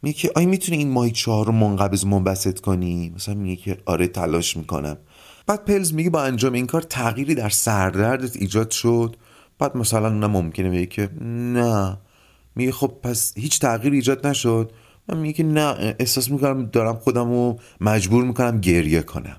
میگه 0.01 0.17
که 0.17 0.31
آیا 0.35 0.47
می‌تونی 0.47 0.77
این 0.77 0.89
ماهیچه 0.89 1.31
ها 1.31 1.43
رو 1.43 1.51
منقبض 1.51 2.05
منبسط 2.05 2.59
کنی؟ 2.59 3.13
مثلا 3.15 3.35
میگه 3.35 3.61
که 3.61 3.77
آره 3.85 4.07
تلاش 4.07 4.57
می‌کنم. 4.57 4.97
بعد 5.47 5.65
پلز 5.65 5.93
میگه 5.93 6.09
با 6.09 6.23
انجام 6.23 6.53
این 6.53 6.67
کار 6.67 6.81
تغییری 6.81 7.35
در 7.35 7.49
سردردت 7.49 8.35
ایجاد 8.35 8.71
شد. 8.71 9.15
بعد 9.61 9.77
مثلا 9.77 10.09
نه 10.09 10.27
ممکنه 10.27 10.69
بگه 10.69 10.85
که 10.85 11.09
نه. 11.53 11.97
میگه 12.55 12.71
خب 12.71 12.87
پس 13.03 13.33
هیچ 13.37 13.59
تغییری 13.59 13.95
ایجاد 13.95 14.27
نشد. 14.27 14.71
من 15.07 15.17
میگه 15.17 15.33
که 15.33 15.43
نه 15.43 15.95
احساس 15.99 16.31
می‌کنم 16.31 16.65
دارم 16.65 16.95
خودم 16.95 17.29
رو 17.29 17.59
مجبور 17.81 18.23
می‌کنم 18.23 18.59
گریه 18.59 19.01
کنم. 19.01 19.37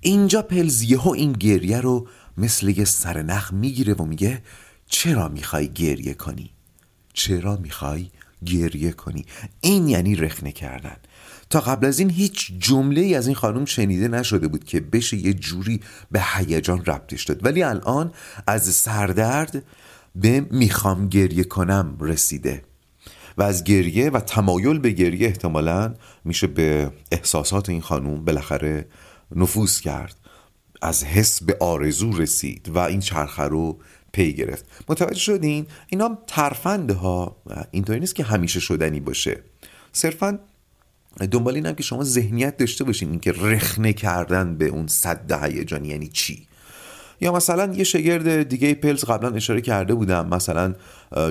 اینجا 0.00 0.42
پلز 0.42 0.82
یهو 0.82 1.10
این 1.10 1.32
گریه 1.32 1.80
رو 1.80 2.08
مثل 2.38 2.68
یه 2.68 2.84
سرنخ 2.84 3.52
می‌گیره 3.52 3.94
و 3.94 4.04
میگه 4.04 4.42
چرا 4.86 5.28
می‌خوای 5.28 5.68
گریه 5.68 6.14
کنی؟ 6.14 6.50
چرا 7.12 7.56
می‌خوای 7.56 8.10
گریه 8.46 8.92
کنی؟ 8.92 9.24
این 9.60 9.88
یعنی 9.88 10.14
رخنه 10.14 10.52
کردن. 10.52 10.96
تا 11.52 11.60
قبل 11.60 11.86
از 11.86 11.98
این 11.98 12.10
هیچ 12.10 12.52
جمله 12.58 13.00
ای 13.00 13.14
از 13.14 13.26
این 13.26 13.36
خانم 13.36 13.64
شنیده 13.64 14.08
نشده 14.08 14.48
بود 14.48 14.64
که 14.64 14.80
بشه 14.80 15.16
یه 15.16 15.34
جوری 15.34 15.80
به 16.10 16.22
هیجان 16.36 16.84
ربطش 16.84 17.24
داد. 17.24 17.44
ولی 17.44 17.62
الان 17.62 18.12
از 18.46 18.74
سردرد 18.74 19.64
به 20.14 20.46
می‌خوام 20.50 21.08
گریه 21.08 21.44
کنم 21.44 21.96
رسیده. 22.00 22.62
و 23.38 23.42
از 23.42 23.64
گریه 23.64 24.10
و 24.10 24.20
تمایل 24.20 24.78
به 24.78 24.90
گریه 24.90 25.26
احتمالا 25.26 25.94
میشه 26.24 26.46
به 26.46 26.92
احساسات 27.12 27.68
این 27.68 27.80
خانم 27.80 28.24
بالاخره 28.24 28.88
نفوذ 29.36 29.80
کرد. 29.80 30.16
از 30.82 31.04
حس 31.04 31.42
به 31.42 31.56
آرزو 31.60 32.12
رسید 32.12 32.68
و 32.68 32.78
این 32.78 33.00
چرخه 33.00 33.42
رو 33.42 33.78
پی 34.12 34.32
گرفت. 34.32 34.64
متوجه 34.88 35.20
شدین؟ 35.20 35.66
اینا 35.88 36.18
ترفنده 36.26 36.94
ها 36.94 37.36
اینطوری 37.70 38.00
نیست 38.00 38.14
که 38.14 38.24
همیشه 38.24 38.60
شدنی 38.60 39.00
باشه. 39.00 39.42
صرفا 39.92 40.38
دنبال 41.30 41.54
اینم 41.54 41.74
که 41.74 41.82
شما 41.82 42.04
ذهنیت 42.04 42.56
داشته 42.56 42.84
باشین 42.84 43.10
اینکه 43.10 43.32
رخنه 43.32 43.92
کردن 43.92 44.56
به 44.56 44.66
اون 44.66 44.86
صد 44.86 45.44
هیجانی 45.44 45.88
یعنی 45.88 46.08
چی. 46.08 46.46
یا 47.20 47.32
مثلا 47.32 47.74
یه 47.74 47.84
شگرد 47.84 48.42
دیگه 48.42 48.74
پلز 48.74 49.04
قبلا 49.04 49.30
اشاره 49.30 49.60
کرده 49.60 49.94
بودم 49.94 50.28
مثلا 50.28 50.74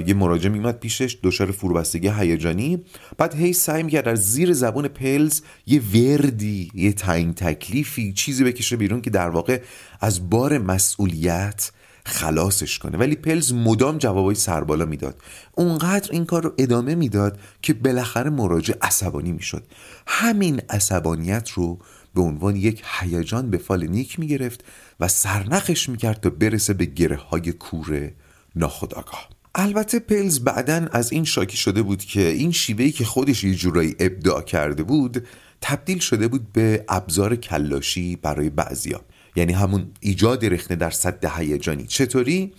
یه 0.05 0.13
مراجع 0.13 0.49
میمد 0.49 0.79
پیشش 0.79 1.17
دچار 1.23 1.51
فروبستگی 1.51 2.11
هیجانی. 2.19 2.83
بعد 3.17 3.35
هی 3.35 3.53
سعی 3.53 3.83
می‌کرد 3.83 4.05
در 4.05 4.15
زیر 4.15 4.53
زبون 4.53 4.87
پلز 4.87 5.41
یه 5.67 5.81
وردی 5.93 6.71
یه 6.75 6.93
تعیین 6.93 7.33
تکلیفی 7.33 8.13
چیزی 8.13 8.43
بکشه 8.43 8.75
بیرون 8.75 9.01
که 9.01 9.09
در 9.09 9.29
واقع 9.29 9.61
از 10.01 10.29
بار 10.29 10.57
مسئولیت 10.57 11.71
خلاصش 12.05 12.79
کنه. 12.79 12.97
ولی 12.97 13.15
پلز 13.15 13.53
مدام 13.53 13.97
جوابای 13.97 14.35
سربالا 14.35 14.85
می‌داد. 14.85 15.21
اونقدر 15.51 16.11
این 16.11 16.25
کار 16.25 16.43
رو 16.43 16.53
ادامه 16.57 16.95
می‌داد 16.95 17.39
که 17.61 17.73
بالاخره 17.73 18.29
مراجع 18.29 18.73
عصبانی 18.81 19.31
می‌شد. 19.31 19.63
همین 20.07 20.61
عصبانیت 20.69 21.49
رو 21.49 21.79
به 22.15 22.21
عنوان 22.21 22.55
یک 22.55 22.83
هیجان 22.99 23.49
به 23.49 23.57
فال 23.57 23.87
نیک 23.87 24.19
می‌گرفت 24.19 24.63
و 24.99 25.07
سرنخش 25.07 25.89
می‌کرد 25.89 26.19
تا 26.19 26.29
برسه 26.29 26.73
به 26.73 26.85
گره 26.85 27.15
های 27.15 27.51
کور 27.51 28.11
ناخداگاه 28.55 29.29
البته 29.55 29.99
پلز 29.99 30.39
بعدا 30.39 30.87
از 30.91 31.11
این 31.11 31.25
شاکی 31.25 31.57
شده 31.57 31.81
بود 31.81 32.03
که 32.03 32.27
این 32.27 32.51
شیوهی 32.51 32.91
که 32.91 33.05
خودش 33.05 33.43
یه 33.43 33.55
جورایی 33.55 33.95
ابداع 33.99 34.41
کرده 34.41 34.83
بود 34.83 35.27
تبدیل 35.61 35.99
شده 35.99 36.27
بود 36.27 36.53
به 36.53 36.85
ابزار 36.89 37.35
کلاشی 37.35 38.15
برای 38.15 38.49
بعضیا. 38.49 39.01
یعنی 39.35 39.53
همون 39.53 39.91
ایجاد 39.99 40.45
رخنه 40.45 40.77
در 40.77 40.89
صد 40.89 41.25
هیجانی. 41.25 41.87
چطوری؟ 41.87 42.53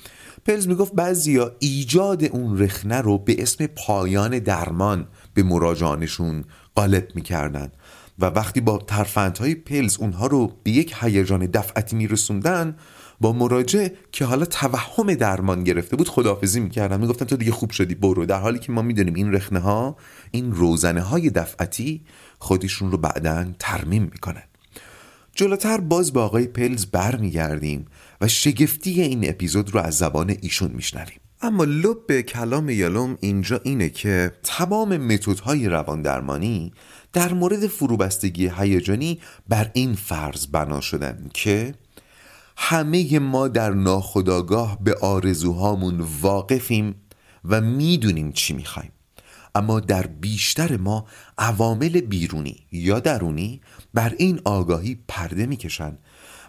پلز 0.47 0.69
می‌گفت 0.69 0.95
بعضیا 0.95 1.53
ایجاد 1.59 2.25
اون 2.25 2.59
رخنه 2.59 3.01
رو 3.01 3.19
به 3.19 3.43
اسم 3.43 3.67
پایان 3.67 4.39
درمان 4.39 5.07
به 5.35 5.43
مراجعانشون 5.43 6.45
غالب 6.77 7.09
می‌کردن. 7.15 7.73
و 8.19 8.27
وقتی 8.27 8.61
با 8.61 8.79
ترفندهای 8.79 9.55
پلز 9.55 9.97
اونها 9.97 10.27
رو 10.27 10.53
به 10.63 10.71
یک 10.71 10.95
هیجان 11.01 11.47
دفعتی 11.47 11.97
میرسوندن 11.97 12.77
با 13.21 13.33
مراجع 13.33 13.89
که 14.13 14.25
حالا 14.25 14.45
توهم 14.45 15.15
درمان 15.15 15.65
گرفته 15.65 15.97
بود 15.97 16.09
خداحافظی 16.09 16.61
می‌کردن. 16.61 17.01
می‌گفتن 17.01 17.25
تو 17.25 17.37
دیگه 17.37 17.53
خوب 17.53 17.71
شدی 17.71 17.95
برو. 17.95 18.27
در 18.27 18.41
حالی 18.41 18.59
که 18.59 18.73
ما 18.73 18.83
می‌دونیم 18.83 19.15
این 19.15 19.33
رخنه 19.33 19.59
ها 19.59 19.97
این 20.31 20.53
روزنه 20.53 21.01
های 21.01 21.31
دفعتی 21.31 22.05
خودشون 22.39 22.91
رو 22.93 22.99
بعدا 22.99 23.47
ترمیم 23.59 24.03
می‌کنن. 24.03 24.43
جلوتر 25.35 25.81
باز 25.81 26.13
با 26.13 26.25
آقای 26.25 26.47
پلز 26.47 26.87
برمیگردیم 26.87 27.87
و 28.21 28.29
شگفتی 28.29 29.03
این 29.03 29.29
اپیزود 29.29 29.75
رو 29.75 29.81
از 29.81 29.99
زبان 29.99 30.37
ایشون 30.41 30.71
میشنویم. 30.71 31.21
اما 31.43 31.65
لب 31.65 32.07
به 32.07 32.23
کلام 32.23 32.69
یالوم 32.69 33.19
اینجا 33.21 33.61
اینه 33.65 33.89
که 33.89 34.33
تمام 34.43 34.97
متدهای 34.97 35.69
روان 35.69 36.03
درمانی 36.03 36.73
در 37.13 37.33
مورد 37.33 37.67
فروبستگی 37.67 38.51
هیجانی 38.59 39.21
بر 39.49 39.71
این 39.73 39.95
فرض 39.95 40.47
بنا 40.47 40.81
شدن 40.81 41.31
که 41.35 41.75
همه 42.57 43.19
ما 43.19 43.49
در 43.49 43.71
ناخداگاه 43.71 44.79
به 44.85 44.95
آرزوهامون 44.95 46.01
واقفیم 46.21 46.95
و 47.45 47.61
می‌دونیم 47.61 48.33
چی 48.33 48.55
می‌خوایم. 48.55 48.93
اما 49.55 49.81
در 49.81 50.07
بیشتر 50.07 50.77
ما 50.77 51.07
عوامل 51.39 52.01
بیرونی 52.01 52.57
یا 52.73 53.01
درونی 53.01 53.61
بر 53.95 54.15
این 54.19 54.41
آگاهی 54.45 54.99
پرده 55.09 55.47
می‌کشن 55.47 55.99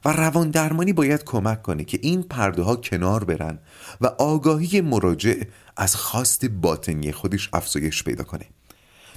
و 0.05 0.09
روان 0.09 0.50
درمانی 0.50 0.93
باید 0.93 1.23
کمک 1.23 1.62
کنه 1.62 1.83
که 1.83 2.00
این 2.01 2.23
پرده 2.23 2.62
ها 2.62 2.75
کنار 2.75 3.23
برن 3.23 3.59
و 4.01 4.05
آگاهی 4.05 4.81
مراجع 4.81 5.41
از 5.77 5.95
خواست 5.95 6.45
باطنی 6.45 7.12
خودش 7.12 7.50
افزایش 7.53 8.03
پیدا 8.03 8.23
کنه. 8.23 8.45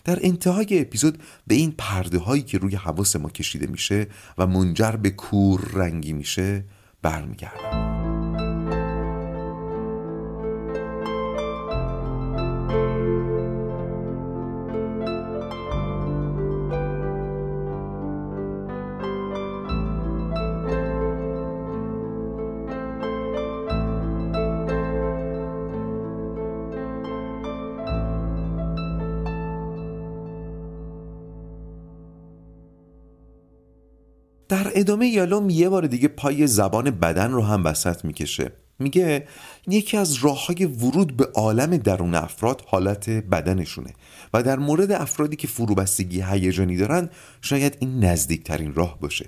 در 0.04 0.18
انتهای 0.22 0.80
اپیزود 0.80 1.22
به 1.46 1.54
این 1.54 1.74
پرده 1.78 2.18
هایی 2.18 2.42
که 2.42 2.58
روی 2.58 2.74
حواس 2.74 3.16
ما 3.16 3.28
کشیده 3.28 3.66
میشه 3.66 4.06
و 4.38 4.46
منجر 4.46 4.92
به 4.92 5.10
کور 5.10 5.70
رنگی 5.72 6.12
میشه 6.12 6.64
برمیگردم. 7.02 8.15
در 34.66 34.72
ادامه 34.74 35.08
یالوم 35.08 35.50
یه 35.50 35.68
بار 35.68 35.86
دیگه 35.86 36.08
پای 36.08 36.46
زبان 36.46 36.90
بدن 36.90 37.30
رو 37.30 37.42
هم 37.42 37.64
وسط 37.64 38.04
می‌کشه. 38.04 38.52
میگه 38.78 39.28
یکی 39.68 39.96
از 39.96 40.14
راه 40.14 40.46
های 40.46 40.64
ورود 40.64 41.16
به 41.16 41.24
عالم 41.34 41.76
درون 41.76 42.14
افراد 42.14 42.62
حالت 42.66 43.10
بدنشونه 43.10 43.94
و 44.34 44.42
در 44.42 44.58
مورد 44.58 44.92
افرادی 44.92 45.36
که 45.36 45.48
فروبستگی 45.48 46.22
هیجانی 46.22 46.76
دارن 46.76 47.08
شاید 47.42 47.76
این 47.80 48.04
نزدیکترین 48.04 48.74
راه 48.74 49.00
باشه. 49.00 49.26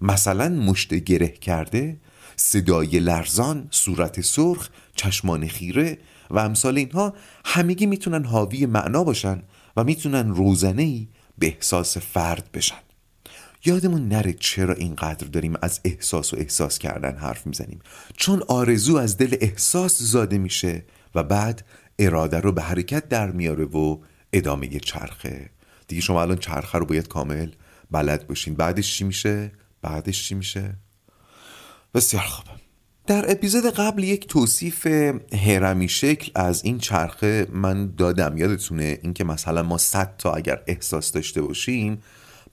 مثلا 0.00 0.48
مشت 0.48 0.94
گره 0.94 1.28
کرده 1.28 1.96
صدای 2.36 2.98
لرزان 2.98 3.68
صورت 3.70 4.20
سرخ 4.20 4.68
چشمان 4.96 5.46
خیره 5.46 5.98
و 6.30 6.38
امثال 6.38 6.78
اینها 6.78 7.14
همگی 7.44 7.86
می‌تونن 7.86 8.24
حاوی 8.24 8.66
معنا 8.66 9.04
باشن 9.04 9.42
و 9.76 9.84
می‌تونن 9.84 10.28
روزنه 10.28 11.06
به 11.38 11.46
احساس 11.46 11.98
فرد 11.98 12.48
بشن. 12.54 12.89
یادمون 13.64 14.08
نره 14.08 14.32
چرا 14.32 14.74
اینقدر 14.74 15.26
داریم 15.26 15.54
از 15.62 15.80
احساس 15.84 16.34
و 16.34 16.36
احساس 16.36 16.78
کردن 16.78 17.16
حرف 17.16 17.46
می‌زنیم. 17.46 17.78
چون 18.16 18.42
آرزو 18.48 18.96
از 18.96 19.16
دل 19.16 19.36
احساس 19.40 20.02
زاده 20.02 20.38
میشه 20.38 20.84
و 21.14 21.22
بعد 21.22 21.64
اراده 21.98 22.40
رو 22.40 22.52
به 22.52 22.62
حرکت 22.62 23.08
در 23.08 23.30
میاره 23.30 23.64
و 23.64 23.98
ادامه 24.32 24.68
چرخه. 24.68 25.50
دیگه 25.88 26.02
شما 26.02 26.22
الان 26.22 26.36
چرخه 26.36 26.78
رو 26.78 26.86
باید 26.86 27.08
کامل 27.08 27.50
بلد 27.90 28.26
باشین. 28.26 28.54
بعدش 28.54 28.96
چی 28.96 29.04
میشه؟ 29.04 29.52
بعدش 29.82 30.28
چی 30.28 30.34
میشه؟ 30.34 30.74
بسیار 31.94 32.22
خوب. 32.22 32.46
در 33.06 33.30
اپیزود 33.30 33.64
قبل 33.64 34.04
یک 34.04 34.28
توصیف 34.28 34.86
هرمی 35.32 35.88
شکل 35.88 36.32
از 36.34 36.64
این 36.64 36.78
چرخه 36.78 37.46
من 37.52 37.94
دادم. 37.96 38.36
یادتونه 38.36 38.98
اینکه 39.02 39.24
مثلا 39.24 39.62
ما 39.62 39.78
100 39.78 40.16
تا 40.18 40.32
اگر 40.32 40.62
احساس 40.66 41.12
داشته 41.12 41.42
باشیم 41.42 42.02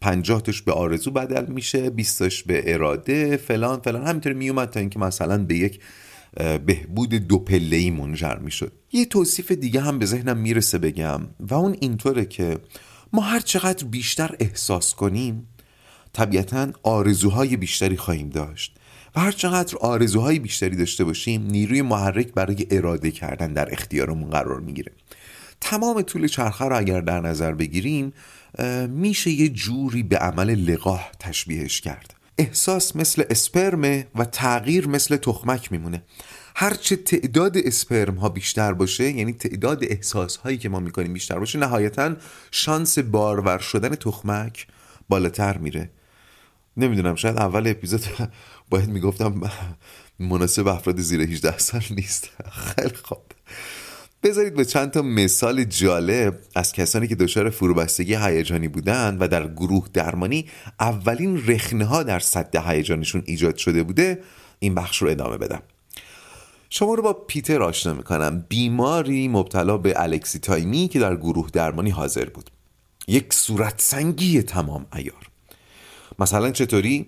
50 0.02 0.42
تاش 0.42 0.62
به 0.62 0.72
آرزو 0.72 1.12
بدل 1.12 1.46
میشه 1.46 1.90
20 1.90 2.20
تاش 2.20 2.44
به 2.44 2.74
اراده 2.74 3.38
فلان 3.38 3.80
فلان. 3.80 4.08
همینطوری 4.08 4.36
میومد 4.36 4.70
تا 4.70 4.80
اینکه 4.80 5.00
مثلا 5.00 5.44
به 5.44 5.58
یک 5.58 5.80
بهبود 6.66 7.10
دو 7.10 7.46
ای 7.50 7.92
منجر 7.92 8.36
می‌شد. 8.36 8.72
یه 8.92 9.06
توصیف 9.06 9.52
دیگه 9.52 9.82
هم 9.82 10.00
به 10.00 10.06
ذهنم 10.06 10.38
می‌رسه 10.38 10.78
بگم 10.78 11.22
و 11.40 11.54
اون 11.54 11.76
اینطوره 11.82 12.26
که 12.26 12.58
ما 13.14 13.22
هر 13.22 13.40
چقدر 13.40 13.86
بیشتر 13.86 14.36
احساس 14.40 14.94
کنیم 14.94 15.48
طبیعتا 16.14 16.72
آرزوهای 16.84 17.58
بیشتری 17.58 17.98
خواهیم 17.98 18.30
داشت 18.30 18.76
و 19.16 19.20
هر 19.20 19.32
چقدر 19.32 19.78
آرزوهای 19.78 20.40
بیشتری 20.40 20.76
داشته 20.76 21.04
باشیم 21.04 21.48
نیروی 21.48 21.82
محرک 21.82 22.34
برای 22.34 22.68
اراده 22.72 23.12
کردن 23.12 23.54
در 23.54 23.74
اختیارمون 23.74 24.30
قرار 24.30 24.60
می‌گیره. 24.60 24.92
تمام 25.62 26.02
طول 26.02 26.28
چرخه 26.28 26.66
رو 26.66 26.78
اگر 26.78 27.02
در 27.02 27.22
نظر 27.22 27.54
بگیریم 27.54 28.14
میشه 28.90 29.32
یه 29.32 29.50
جوری 29.50 30.04
به 30.04 30.18
عمل 30.18 30.56
لقاه 30.56 31.12
تشبیهش 31.20 31.82
کرد. 31.82 32.14
احساس 32.38 32.96
مثل 32.96 33.24
اسپرمه 33.30 34.08
و 34.16 34.26
تغییر 34.26 34.88
مثل 34.88 35.18
تخمک 35.18 35.72
میمونه. 35.72 36.04
هرچه 36.56 36.96
تعداد 36.96 37.58
اسپرم 37.58 38.16
ها 38.16 38.30
بیشتر 38.30 38.74
باشه 38.74 39.12
یعنی 39.12 39.34
تعداد 39.34 39.84
احساس 39.84 40.38
هایی 40.38 40.58
که 40.58 40.70
ما 40.70 40.80
می‌کنیم 40.80 41.14
بیشتر 41.14 41.40
باشه 41.40 41.60
نهایتا 41.60 42.16
شانس 42.52 43.00
بارور 43.00 43.58
شدن 43.60 43.96
تخمک 43.96 44.68
بالاتر 45.10 45.58
میره. 45.58 45.90
نمی‌دونم 46.78 47.16
شاید 47.16 47.38
اول 47.38 47.68
اپیزود 47.68 48.06
باید 48.70 48.90
می‌گفتم 48.90 49.42
مناسب 50.20 50.68
افراد 50.68 51.00
زیر 51.00 51.22
18 51.22 51.58
سال 51.58 51.84
نیست. 51.90 52.30
خیلی 52.76 52.96
خوب. 53.04 53.24
بذارید 54.28 54.56
به 54.56 54.66
چند 54.66 54.92
تا 54.92 55.02
مثال 55.02 55.64
جالب 55.64 56.40
از 56.56 56.74
کسانی 56.74 57.08
که 57.08 57.16
دچار 57.16 57.50
فروبستگی 57.50 58.16
هیجانی 58.16 58.68
بودند 58.68 59.22
و 59.22 59.28
در 59.28 59.48
گروه 59.48 59.88
درمانی 59.94 60.46
اولین 60.80 61.44
رخنه 61.48 61.86
ها 61.86 62.04
در 62.04 62.20
صد 62.20 62.56
هیجانشون 62.56 63.24
ایجاد 63.26 63.58
شده 63.58 63.84
بوده 63.84 64.24
این 64.60 64.76
بخش 64.76 65.02
رو 65.02 65.10
ادامه 65.10 65.38
بدم. 65.38 65.62
شما 66.70 66.94
رو 66.94 67.04
با 67.04 67.14
پیتر 67.14 67.64
آشنا 67.64 67.94
می‌کنم. 67.94 68.46
بیماری 68.50 69.28
مبتلا 69.28 69.78
به 69.78 69.94
الکسی 69.96 70.40
تایمی 70.40 70.88
که 70.88 71.00
در 71.00 71.16
گروه 71.16 71.50
درمانی 71.54 71.90
حاضر 71.90 72.26
بود. 72.26 72.50
یک 73.08 73.34
صورت 73.34 73.82
سنگی 73.82 74.42
تمام 74.42 74.86
ایار. 74.96 75.30
مثلا 76.20 76.52
چطوری؟ 76.52 77.06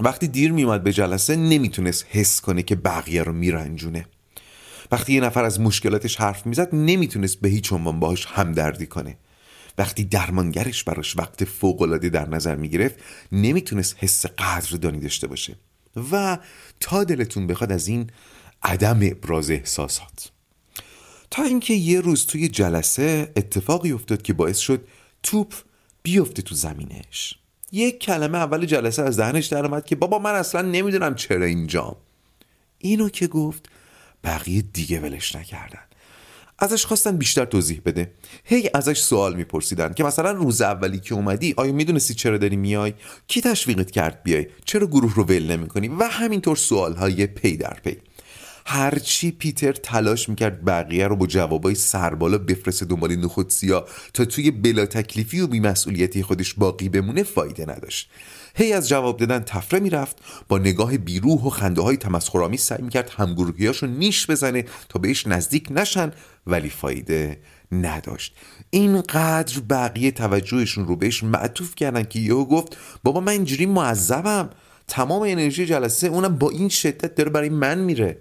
وقتی 0.00 0.28
دیر 0.28 0.52
میومد 0.52 0.82
به 0.82 0.92
جلسه 0.92 1.36
نمی‌تونست 1.36 2.06
حس 2.10 2.40
کنه 2.40 2.62
که 2.62 2.74
بقیه 2.76 3.22
رو 3.22 3.32
میرنجونه. 3.32 4.06
وقتی 4.92 5.12
یه 5.12 5.20
نفر 5.20 5.44
از 5.44 5.60
مشکلاتش 5.60 6.16
حرف 6.16 6.46
می‌زد 6.46 6.74
نمی‌تونست 6.74 7.40
به 7.40 7.48
هیچ 7.48 7.72
عنوان 7.72 8.00
باهاش 8.00 8.26
همدردی 8.26 8.86
کنه. 8.86 9.16
وقتی 9.78 10.04
درمانگرش 10.04 10.84
براش 10.84 11.16
وقت 11.16 11.44
فوقالعاده 11.44 12.08
در 12.08 12.28
نظر 12.28 12.54
می‌گرفت 12.54 12.94
نمی‌تونست 13.32 13.96
حس 13.98 14.26
قدردانی 14.26 15.00
داشته 15.00 15.26
باشه. 15.26 15.56
و 16.12 16.38
تا 16.80 17.04
دلتون 17.04 17.46
بخواد 17.46 17.72
از 17.72 17.88
این 17.88 18.10
عدم 18.62 18.98
ابراز 19.02 19.50
احساسات. 19.50 20.30
تا 21.30 21.42
اینکه 21.42 21.74
یه 21.74 22.00
روز 22.00 22.26
توی 22.26 22.48
جلسه 22.48 23.32
اتفاقی 23.36 23.92
افتاد 23.92 24.22
که 24.22 24.32
باعث 24.32 24.58
شد 24.58 24.84
توپ 25.22 25.54
بیفته 26.02 26.42
تو 26.42 26.54
زمینش. 26.54 27.38
یک 27.72 27.98
کلمه 27.98 28.38
اول 28.38 28.66
جلسه 28.66 29.02
از 29.02 29.20
دهنش 29.20 29.46
در 29.46 29.66
اومد 29.66 29.84
که 29.84 29.96
بابا 29.96 30.18
من 30.18 30.34
اصلا 30.34 30.62
نمی‌دونم 30.62 31.14
چرا 31.14 31.44
اینجام. 31.44 31.96
اینو 32.78 33.08
که 33.08 33.26
گفت 33.26 33.68
بقیه 34.24 34.62
دیگه 34.62 35.00
ولش 35.00 35.36
نکردن. 35.36 35.82
ازش 36.58 36.86
خواستن 36.86 37.16
بیشتر 37.16 37.44
توضیح 37.44 37.80
بده. 37.84 38.12
هی 38.44 38.70
ازش 38.74 38.98
سوال 38.98 39.36
میپرسیدن 39.36 39.92
که 39.92 40.04
مثلا 40.04 40.30
روز 40.30 40.62
اولی 40.62 41.00
که 41.00 41.14
اومدی 41.14 41.54
آیا 41.56 41.72
می‌دونستی 41.72 42.14
چرا 42.14 42.38
داری 42.38 42.56
میای؟ 42.56 42.94
کی 43.26 43.40
تشویقت 43.40 43.90
کرد 43.90 44.22
بیای؟ 44.22 44.46
چرا 44.64 44.86
گروه 44.86 45.14
رو 45.14 45.24
ول 45.24 45.50
نمی‌کنی؟ 45.50 45.88
و 45.88 46.04
همینطور 46.04 46.56
سوال 46.56 46.94
های 46.94 47.26
پی 47.26 47.56
در 47.56 47.76
پی. 47.84 47.96
هرچی 48.66 49.30
پیتر 49.30 49.72
تلاش 49.72 50.28
می‌کرد 50.28 50.64
بقیه 50.64 51.06
رو 51.06 51.16
با 51.16 51.26
جوابای 51.26 51.74
سربالا 51.74 52.38
بفرسته 52.38 52.84
دنبال 52.84 53.16
نخود 53.16 53.50
سیاه 53.50 53.88
تا 54.14 54.24
توی 54.24 54.50
بلا 54.50 54.86
تکلیفی 54.86 55.40
و 55.40 55.46
بیمسئولیتی 55.46 56.22
خودش 56.22 56.54
باقی 56.54 56.88
بمونه 56.88 57.22
فایده 57.22 57.62
نداشت. 57.62 58.10
هی 58.54 58.72
از 58.72 58.88
جواب 58.88 59.16
دادن 59.16 59.38
تفره 59.38 59.80
می‌رفت 59.80 60.16
با 60.48 60.58
نگاه 60.58 60.98
بیروح 60.98 61.44
و 61.44 61.50
خنده 61.50 61.82
های 61.82 61.96
تمسخرآمیز 61.96 62.60
سعی 62.60 62.82
می‌کرد 62.82 63.10
همگروهیاشو 63.10 63.86
نیش 63.86 64.26
بزنه 64.26 64.64
تا 64.88 64.98
بهش 64.98 65.26
نزدیک 65.26 65.68
نشن 65.70 66.12
ولی 66.46 66.70
فایده 66.70 67.40
نداشت. 67.72 68.36
اینقدر 68.70 69.60
بقیه 69.60 70.10
توجهشون 70.10 70.86
رو 70.86 70.96
بهش 70.96 71.22
معطوف 71.22 71.74
کردن 71.74 72.02
که 72.02 72.18
یهو 72.18 72.44
گفت 72.44 72.76
بابا 73.02 73.20
من 73.20 73.32
اینجوری 73.32 73.66
معذبم 73.66 74.50
تمام 74.88 75.22
انرژی 75.22 75.66
جلسه 75.66 76.06
اونم 76.06 76.36
با 76.36 76.50
این 76.50 76.68
شدت 76.68 77.14
داره 77.14 77.30
برای 77.30 77.48
من 77.48 77.78
میره. 77.78 78.18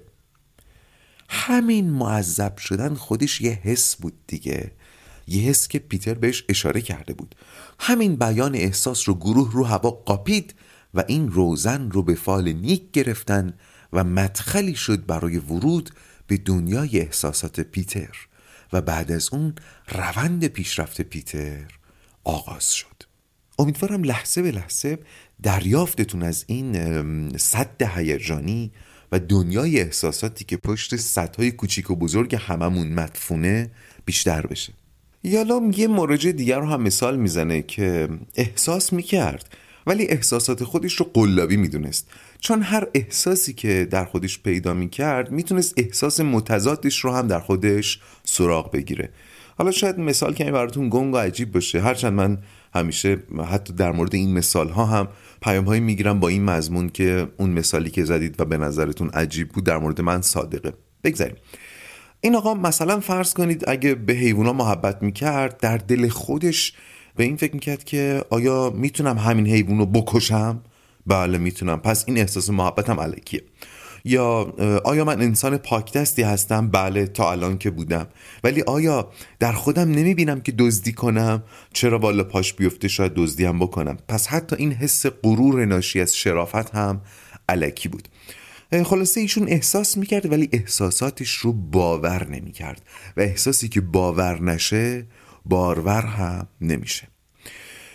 همین 1.30 1.90
معذب 1.90 2.58
شدن 2.58 2.94
خودش 2.94 3.42
یه 3.42 3.52
حس 3.64 3.96
بود 3.96 4.14
دیگه 4.28 4.72
یه 5.28 5.42
حس 5.42 5.68
که 5.68 5.80
پیتر 5.80 6.14
بهش 6.14 6.44
اشاره 6.50 6.82
کرده 6.82 7.14
بود. 7.14 7.36
همین 7.84 8.16
بیان 8.16 8.56
احساس 8.56 9.10
رو 9.10 9.16
گروه 9.16 9.52
رو 9.52 9.64
هوا 9.64 9.90
قاپید 9.90 10.56
و 10.94 11.04
این 11.08 11.32
روزن 11.32 11.92
رو 11.92 12.04
به 12.04 12.16
فال 12.16 12.54
نیک 12.54 12.92
گرفتن 12.92 13.54
و 13.94 14.04
مدخلی 14.04 14.76
شد 14.76 15.06
برای 15.06 15.38
ورود 15.38 15.90
به 16.28 16.38
دنیای 16.38 17.00
احساسات 17.00 17.60
پیتر 17.60 18.28
و 18.74 18.82
بعد 18.82 19.12
از 19.12 19.30
اون 19.34 19.56
روند 19.88 20.48
پیشرفت 20.48 21.02
پیتر 21.02 21.68
آغاز 22.24 22.74
شد. 22.74 23.04
امیدوارم 23.60 24.04
لحظه 24.04 24.42
به 24.42 24.52
لحظه 24.52 25.00
دریافتتون 25.44 26.24
از 26.24 26.46
این 26.48 27.38
صد 27.38 27.84
هیجانی 27.98 28.72
و 29.12 29.20
دنیای 29.20 29.80
احساساتی 29.80 30.46
که 30.46 30.58
پشت 30.58 30.96
سطح 30.96 31.50
کوچیک 31.50 31.92
و 31.92 31.96
بزرگ 31.96 32.36
هممون 32.36 32.88
مدفونه 32.88 33.72
بیشتر 34.06 34.48
بشه. 34.48 34.74
یالام 35.24 35.72
یه 35.78 35.88
مراجع 35.88 36.32
دیگر 36.32 36.60
رو 36.60 36.66
هم 36.66 36.82
مثال 36.82 37.18
می‌زنه 37.18 37.62
که 37.62 38.10
احساس 38.36 38.94
می‌کرد 38.94 39.58
ولی 39.88 40.08
احساسات 40.08 40.64
خودش 40.64 40.94
رو 40.94 41.10
قلابی 41.14 41.58
می‌دونست. 41.58 42.10
چون 42.40 42.62
هر 42.62 42.88
احساسی 42.94 43.54
که 43.54 43.88
در 43.92 44.06
خودش 44.06 44.40
پیدا 44.40 44.74
می‌کرد 44.74 45.32
می‌تونست 45.32 45.74
احساس 45.78 46.20
متضادش 46.20 47.00
رو 47.00 47.12
هم 47.12 47.28
در 47.28 47.40
خودش 47.40 48.00
سراغ 48.24 48.72
بگیره. 48.72 49.10
حالا 49.58 49.72
شاید 49.72 50.00
مثال 50.00 50.34
کمی 50.34 50.52
براتون 50.52 50.90
گنگ 50.90 51.14
و 51.14 51.18
عجیب 51.18 51.52
باشه 51.52 51.82
هرچند 51.82 52.14
من 52.14 52.38
همیشه 52.76 53.18
حتی 53.50 53.74
در 53.74 53.92
مورد 53.92 54.16
این 54.16 54.34
مثال 54.34 54.70
ها 54.70 54.86
هم 54.86 55.08
پیام 55.42 55.66
هایی 55.66 55.82
می‌گیرم 55.82 56.20
با 56.20 56.28
این 56.28 56.44
مضمون 56.44 56.90
که 56.90 57.28
اون 57.38 57.50
مثالی 57.50 57.90
که 57.90 58.04
زدید 58.04 58.42
و 58.42 58.46
به 58.46 58.58
نظرتون 58.58 59.10
عجیب 59.10 59.50
بود 59.50 59.64
در 59.64 59.78
مورد 59.78 60.02
من 60.02 60.22
صادقه. 60.22 60.74
بگذاریم. 61.04 61.36
این 62.22 62.36
آقا 62.36 62.54
مثلا 62.54 63.00
فرض 63.00 63.34
کنید 63.34 63.70
اگه 63.70 63.96
به 63.96 64.14
حیوونا 64.14 64.54
محبت 64.54 65.04
می‌کرد 65.04 65.58
در 65.58 65.78
دل 65.78 66.10
خودش 66.10 66.74
به 67.16 67.24
این 67.24 67.38
فکر 67.38 67.54
می‌کرد 67.54 67.84
که 67.84 68.24
آیا 68.30 68.70
می‌تونم 68.70 69.18
همین 69.18 69.48
حیوان 69.48 69.78
رو 69.78 69.86
بکشم؟ 69.86 70.62
بله 71.08 71.38
می‌تونم. 71.38 71.80
پس 71.80 72.04
این 72.08 72.18
احساس 72.18 72.50
محبتم 72.50 73.00
علیکیه. 73.00 73.44
یا 74.06 74.54
آیا 74.84 75.06
من 75.06 75.22
انسان 75.22 75.58
پاکدستی 75.58 76.22
هستم؟ 76.22 76.68
بله 76.68 77.08
تا 77.08 77.32
الان 77.32 77.58
که 77.58 77.70
بودم. 77.70 78.08
ولی 78.44 78.62
آیا 78.62 79.10
در 79.40 79.52
خودم 79.52 79.92
نمی‌بینم 79.92 80.42
که 80.42 80.52
دزدی 80.52 80.94
کنم؟ 80.94 81.44
چرا 81.74 82.00
والا 82.00 82.24
پاش 82.24 82.54
بیفته 82.54 82.88
شاید 82.88 83.14
دزدی 83.14 83.46
هم 83.46 83.60
بکنم؟ 83.60 83.98
پس 84.08 84.28
حتی 84.28 84.56
این 84.56 84.72
حس 84.72 85.06
غرور 85.06 85.66
ناشی 85.66 86.02
از 86.02 86.16
شرافت 86.16 86.76
هم 86.76 87.02
علکی 87.50 87.90
بود. 87.90 88.08
خلاصه 88.84 89.22
ایشون 89.22 89.48
احساس 89.48 89.98
می‌کرد 89.98 90.32
ولی 90.32 90.50
احساساتش 90.52 91.36
رو 91.36 91.54
باور 91.54 92.28
نمی‌کرد 92.28 92.82
و 93.18 93.22
احساسی 93.22 93.70
که 93.70 93.82
باور 93.82 94.42
نشه 94.42 95.06
بارور 95.46 96.02
هم 96.02 96.48
نمیشه. 96.62 97.08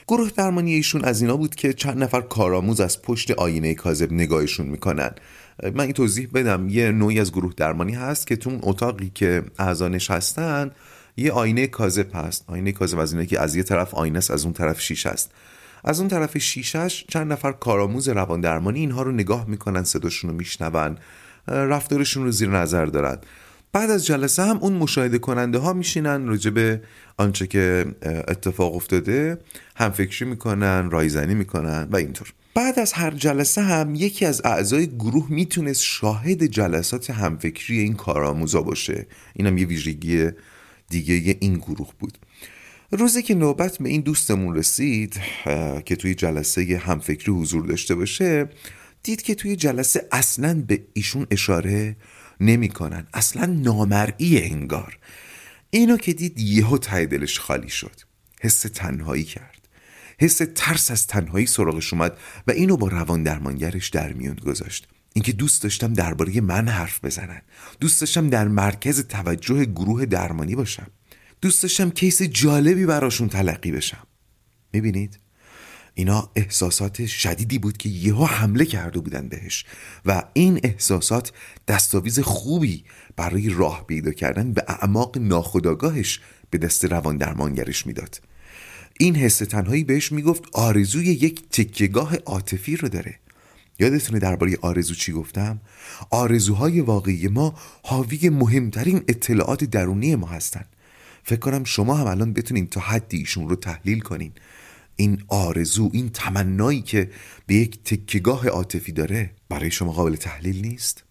گروه 0.08 0.30
درمانی 0.36 0.74
ایشون 0.74 1.04
از 1.04 1.20
اینا 1.22 1.36
بود 1.36 1.54
که 1.54 1.72
چند 1.72 2.02
نفر 2.02 2.20
کارآموز 2.20 2.80
از 2.80 3.02
پشت 3.02 3.30
آینه 3.30 3.74
کاذب 3.74 4.12
نگاهشون 4.12 4.66
می‌کنن. 4.66 5.10
من 5.74 5.80
این 5.80 5.92
توضیح 5.92 6.28
بدم. 6.34 6.68
یه 6.68 6.90
نوعی 6.90 7.20
از 7.20 7.32
گروه 7.32 7.52
درمانی 7.56 7.92
هست 7.92 8.26
که 8.26 8.36
تو 8.36 8.50
اون 8.50 8.58
اتاقی 8.62 9.10
که 9.14 9.42
اعضانش 9.58 10.10
هستن 10.10 10.70
یه 11.16 11.32
آینه 11.32 11.66
کاذب 11.66 12.14
هست. 12.14 12.44
آینه 12.46 12.72
کاذب 12.72 12.98
از 12.98 13.12
اینه 13.12 13.26
که 13.26 13.40
از 13.40 13.56
یه 13.56 13.62
طرف 13.62 13.94
آینه 13.94 14.18
است 14.18 14.30
از 14.30 14.44
اون 14.44 14.52
طرف 14.52 14.80
شیشه 14.80 15.08
است. 15.08 15.30
از 15.86 16.00
اون 16.00 16.08
طرف 16.08 16.38
شیشش 16.38 17.04
چند 17.08 17.32
نفر 17.32 17.52
کارآموز 17.52 18.08
روان 18.08 18.40
درمانی 18.40 18.80
اینها 18.80 19.02
رو 19.02 19.12
نگاه 19.12 19.48
می‌کنن 19.48 19.84
صداشون 19.84 20.30
رو 20.30 20.36
میشنون 20.36 20.98
رفتارشون 21.48 22.24
رو 22.24 22.30
زیر 22.30 22.48
نظر 22.48 22.86
دارن. 22.86 23.18
بعد 23.72 23.90
از 23.90 24.06
جلسه 24.06 24.42
هم 24.42 24.56
اون 24.56 24.72
مشاهده 24.72 25.18
کننده 25.18 25.58
ها 25.58 25.72
میشینن 25.72 26.26
راجع 26.26 26.50
به 26.50 26.82
آنچه 27.16 27.46
که 27.46 27.84
اتفاق 28.02 28.74
افتاده 28.74 29.38
هم 29.76 29.90
فکری 29.90 30.28
می‌کنن 30.28 30.90
رایزنی 30.90 31.34
می‌کنن 31.34 31.88
و 31.90 31.96
اینطور. 31.96 32.32
بعد 32.54 32.78
از 32.78 32.92
هر 32.92 33.10
جلسه 33.10 33.62
هم 33.62 33.94
یکی 33.94 34.26
از 34.26 34.42
اعضای 34.44 34.86
گروه 34.86 35.26
می‌تونست 35.30 35.82
شاهد 35.82 36.46
جلسات 36.46 37.10
همفکری 37.10 37.78
این 37.78 37.94
کارآموزا 37.94 38.62
باشه. 38.62 39.06
اینم 39.34 39.58
یه 39.58 39.66
ویژگی 39.66 40.30
دیگه 40.88 41.36
این 41.40 41.54
گروه 41.54 41.88
بود. 41.98 42.18
روزی 42.90 43.22
که 43.22 43.34
نوبت 43.34 43.78
به 43.78 43.88
این 43.88 44.00
دوستمون 44.00 44.56
رسید 44.56 45.20
که 45.84 45.96
توی 45.96 46.14
جلسه 46.14 46.82
همفکری 46.84 47.32
حضور 47.32 47.66
داشته 47.66 47.94
باشه 47.94 48.48
دید 49.02 49.22
که 49.22 49.34
توی 49.34 49.56
جلسه 49.56 50.08
اصلا 50.12 50.64
به 50.66 50.84
ایشون 50.92 51.26
اشاره 51.30 51.96
نمی‌کنن. 52.40 53.06
اصلا 53.14 53.46
نامرئی 53.46 54.42
انگار. 54.42 54.98
اینو 55.70 55.96
که 55.96 56.12
دید 56.12 56.40
یهو 56.40 56.78
ته 56.78 57.06
دلش 57.06 57.38
خالی 57.38 57.68
شد. 57.68 58.00
حس 58.40 58.60
تنهایی 58.60 59.24
کرد. 59.24 59.68
حس 60.18 60.40
ترس 60.54 60.90
از 60.90 61.06
تنهایی 61.06 61.46
سراغش 61.46 61.92
اومد 61.92 62.18
و 62.46 62.50
اینو 62.50 62.76
با 62.76 62.88
روان 62.88 63.22
درمانگرش 63.22 63.88
در 63.88 64.12
میون 64.12 64.34
گذاشت. 64.34 64.88
اینکه 65.12 65.32
دوست 65.32 65.62
داشتم 65.62 65.92
درباره 65.92 66.40
من 66.40 66.68
حرف 66.68 67.04
بزنن. 67.04 67.42
دوست 67.80 68.00
داشتم 68.00 68.30
در 68.30 68.48
مرکز 68.48 69.00
توجه 69.00 69.64
گروه 69.64 70.06
درمانی 70.06 70.54
باشم. 70.54 70.86
دوست 71.40 71.62
داشتم 71.62 71.90
کیس 71.90 72.22
جالبی 72.22 72.86
براشون 72.86 73.28
تلقی 73.28 73.72
بشم. 73.72 74.06
می‌بینید؟ 74.72 75.18
اینا 75.94 76.30
احساسات 76.36 77.06
شدیدی 77.06 77.58
بود 77.58 77.76
که 77.76 77.88
یهو 77.88 78.24
حمله 78.24 78.64
کرده 78.64 79.00
بودن 79.00 79.28
بهش 79.28 79.64
و 80.06 80.22
این 80.32 80.60
احساسات 80.62 81.32
دستاویز 81.68 82.20
خوبی 82.20 82.84
برای 83.16 83.48
راه 83.48 83.86
پیدا 83.86 84.12
کردن 84.12 84.52
به 84.52 84.64
اعماق 84.68 85.18
ناخودآگاهش 85.18 86.20
به 86.50 86.58
دست 86.58 86.84
روان 86.84 87.16
درمانگرش 87.16 87.86
می‌داد. 87.86 88.20
این 89.00 89.16
حس 89.16 89.38
تنهایی 89.38 89.84
بهش 89.84 90.12
می‌گفت 90.12 90.44
آرزوی 90.52 91.06
یک 91.06 91.48
تکیگاه 91.48 92.16
عاطفی 92.16 92.76
رو 92.76 92.88
داره. 92.88 93.18
یادتونه 93.78 94.18
درباره 94.18 94.58
آرزو 94.62 94.94
چی 94.94 95.12
گفتم؟ 95.12 95.60
آرزوهای 96.10 96.80
واقعی 96.80 97.28
ما 97.28 97.54
حاوی 97.82 98.28
مهمترین 98.28 99.04
اطلاعات 99.08 99.64
درونی 99.64 100.16
ما 100.16 100.26
هستن. 100.26 100.64
فکر 101.28 101.38
کنم 101.38 101.64
شما 101.64 101.94
هم 101.94 102.06
الان 102.06 102.32
بتونین 102.32 102.66
تا 102.66 102.80
حدی 102.80 103.16
ایشون 103.16 103.48
رو 103.48 103.56
تحلیل 103.56 104.00
کنین. 104.00 104.32
این 104.96 105.22
آرزو 105.28 105.90
این 105.92 106.08
تمنایی 106.08 106.82
که 106.82 107.10
به 107.46 107.54
یک 107.54 107.84
تکیگاه 107.84 108.48
عاطفی 108.48 108.92
داره 108.92 109.30
برای 109.48 109.70
شما 109.70 109.92
قابل 109.92 110.16
تحلیل 110.16 110.66
نیست؟ 110.66 111.04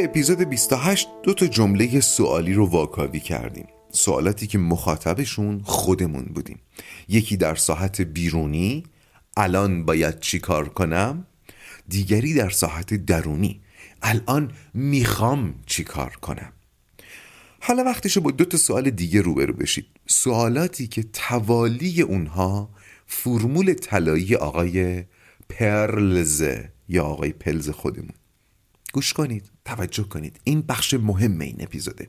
اپیزود 0.00 0.38
28 0.38 1.08
دو 1.22 1.34
تا 1.34 1.46
جمله 1.46 2.00
سوالی 2.00 2.54
رو 2.54 2.66
واکاوی 2.66 3.20
کردیم. 3.20 3.66
سوالاتی 3.90 4.46
که 4.46 4.58
مخاطبشون 4.58 5.60
خودمون 5.64 6.24
بودیم. 6.24 6.58
یکی 7.08 7.36
در 7.36 7.54
ساحت 7.54 8.00
بیرونی 8.00 8.84
الان 9.36 9.84
باید 9.84 10.20
چی 10.20 10.38
کار 10.38 10.68
کنم؟ 10.68 11.26
دیگری 11.88 12.34
در 12.34 12.50
ساحت 12.50 12.94
درونی 12.94 13.60
الان 14.02 14.50
می‌خوام 14.74 15.54
چی 15.66 15.84
کار 15.84 16.10
کنم؟ 16.10 16.52
حالا 17.60 17.84
وقتش 17.84 18.18
با 18.18 18.30
دو 18.30 18.44
تا 18.44 18.56
سوال 18.56 18.90
دیگه 18.90 19.20
روبرو 19.20 19.52
بشید. 19.52 19.86
سوالاتی 20.06 20.86
که 20.86 21.02
توالی 21.02 22.02
اونها 22.02 22.70
فرمول 23.06 23.74
طلایی 23.74 24.34
آقای 24.36 25.04
پرلز 25.48 26.44
یا 26.88 27.04
آقای 27.04 27.32
پلز 27.32 27.70
خودمون. 27.70 28.14
گوش 28.92 29.12
کنید. 29.12 29.51
توجه 29.64 30.02
کنید. 30.02 30.40
این 30.44 30.62
بخش 30.62 30.94
مهم 30.94 31.40
این 31.40 31.56
اپیزوده. 31.60 32.08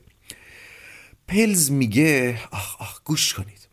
پلز 1.28 1.70
میگه 1.70 2.38
آخ 2.50 2.80
آخ 2.80 3.00
گوش 3.04 3.34
کنید. 3.34 3.68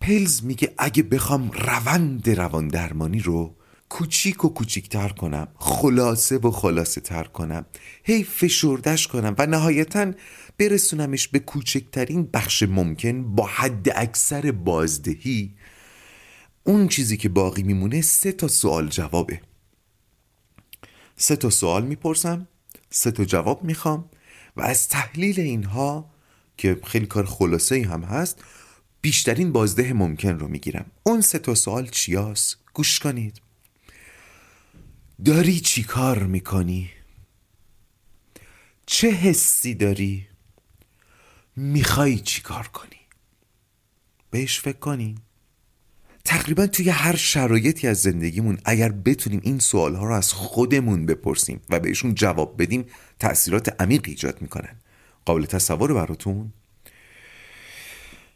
پلز 0.00 0.44
میگه 0.44 0.74
اگه 0.78 1.02
بخوام 1.02 1.50
روند 1.50 2.30
روان 2.30 2.68
درمانی 2.68 3.20
رو 3.20 3.56
کوچیک 3.88 4.44
و 4.44 4.48
کوچیکتر 4.48 5.08
کنم 5.08 5.48
خلاصه 5.56 6.38
و 6.38 6.50
خلاصه 6.50 7.00
تر 7.00 7.24
کنم 7.24 7.66
هی 8.04 8.24
فشردش 8.24 9.06
کنم 9.06 9.34
و 9.38 9.46
نهایتا 9.46 10.12
برسونمش 10.58 11.28
به 11.28 11.38
کوچکترین 11.38 12.28
بخش 12.32 12.62
ممکن 12.62 13.34
با 13.34 13.46
حد 13.46 13.88
اکثر 13.96 14.52
بازدهی 14.52 15.54
اون 16.64 16.88
چیزی 16.88 17.16
که 17.16 17.28
باقی 17.28 17.62
میمونه 17.62 18.00
سه 18.00 18.32
تا 18.32 18.48
سوال 18.48 18.88
جوابه. 18.88 19.40
سه 21.16 21.36
تا 21.36 21.50
سوال 21.50 21.84
می‌پرسم. 21.84 22.48
سه 22.92 23.10
تا 23.10 23.24
جواب 23.24 23.64
می‌خوام 23.64 24.10
و 24.56 24.62
از 24.62 24.88
تحلیل 24.88 25.40
اینها 25.40 26.10
که 26.56 26.80
خیلی 26.84 27.06
کار 27.06 27.26
خلاصه 27.26 27.88
هم 27.88 28.02
هست 28.02 28.44
بیشترین 29.00 29.52
بازده 29.52 29.92
ممکن 29.92 30.38
رو 30.38 30.48
می‌گیرم 30.48 30.90
اون 31.02 31.20
سه 31.20 31.38
تا 31.38 31.54
سوال 31.54 31.86
چیاست 31.86 32.56
گوش 32.74 32.98
کنید 32.98 33.40
داری 35.24 35.60
چی 35.60 35.82
کار 35.82 36.22
می‌کنی؟ 36.22 36.90
چه 38.86 39.10
حسی 39.10 39.74
داری؟ 39.74 40.28
می‌خوای 41.56 42.18
چی 42.18 42.42
کار 42.42 42.68
کنی؟ 42.68 43.00
بهش 44.30 44.60
فکر 44.60 44.78
کنی؟ 44.78 45.14
تقریبا 46.24 46.66
توی 46.66 46.90
هر 46.90 47.16
شرایطی 47.16 47.88
از 47.88 48.02
زندگیمون 48.02 48.58
اگر 48.64 48.88
بتونیم 48.88 49.40
این 49.42 49.58
سوالها 49.58 50.06
رو 50.06 50.14
از 50.14 50.32
خودمون 50.32 51.06
بپرسیم 51.06 51.60
و 51.70 51.80
بهشون 51.80 52.14
جواب 52.14 52.62
بدیم 52.62 52.84
تأثیرات 53.18 53.82
عمیق 53.82 54.02
ایجاد 54.04 54.42
می‌کنن. 54.42 54.76
قابل 55.24 55.44
تصور 55.44 55.94
براتون؟ 55.94 56.52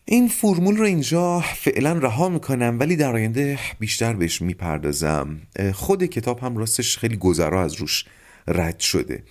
این 0.04 0.28
فرمول 0.28 0.76
رو 0.76 0.84
اینجا 0.84 1.40
فعلا 1.40 1.92
رها 1.92 2.28
می‌کنم 2.28 2.76
ولی 2.80 2.96
در 2.96 3.14
آینده 3.14 3.58
بیشتر 3.78 4.12
بهش 4.12 4.42
می‌پردازم. 4.42 5.40
خود 5.74 6.04
کتاب 6.04 6.40
هم 6.40 6.56
راستش 6.56 6.98
خیلی 6.98 7.16
گذرا 7.16 7.62
از 7.62 7.74
روش 7.74 8.04
رد 8.48 8.80
شده. 8.80 9.22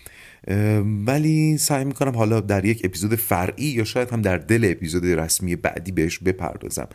ولی 1.05 1.57
سعی 1.57 1.85
می‌کنم 1.85 2.15
حالا 2.15 2.39
در 2.39 2.65
یک 2.65 2.81
اپیزود 2.83 3.15
فرعی 3.15 3.65
یا 3.65 3.83
شاید 3.83 4.09
هم 4.09 4.21
در 4.21 4.37
دل 4.37 4.67
اپیزود 4.71 5.05
رسمی 5.05 5.55
بعدی 5.55 5.91
بهش 5.91 6.19
بپردازم. 6.19 6.87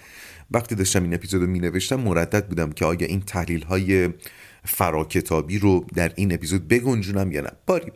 وقتی 0.50 0.74
داشتم 0.74 1.02
این 1.02 1.14
اپیزود 1.14 1.42
رو 1.42 1.46
مینوشتم 1.46 2.00
مردد 2.00 2.46
بودم 2.46 2.72
که 2.72 2.84
آیا 2.84 3.06
این 3.06 3.20
تحلیل 3.20 3.62
های 3.62 4.10
فراکتابی 4.64 5.58
رو 5.58 5.86
در 5.94 6.12
این 6.16 6.34
اپیزود 6.34 6.68
بگنجونم 6.68 7.32
یا 7.32 7.40
نه. 7.40 7.50
باری. 7.66 7.92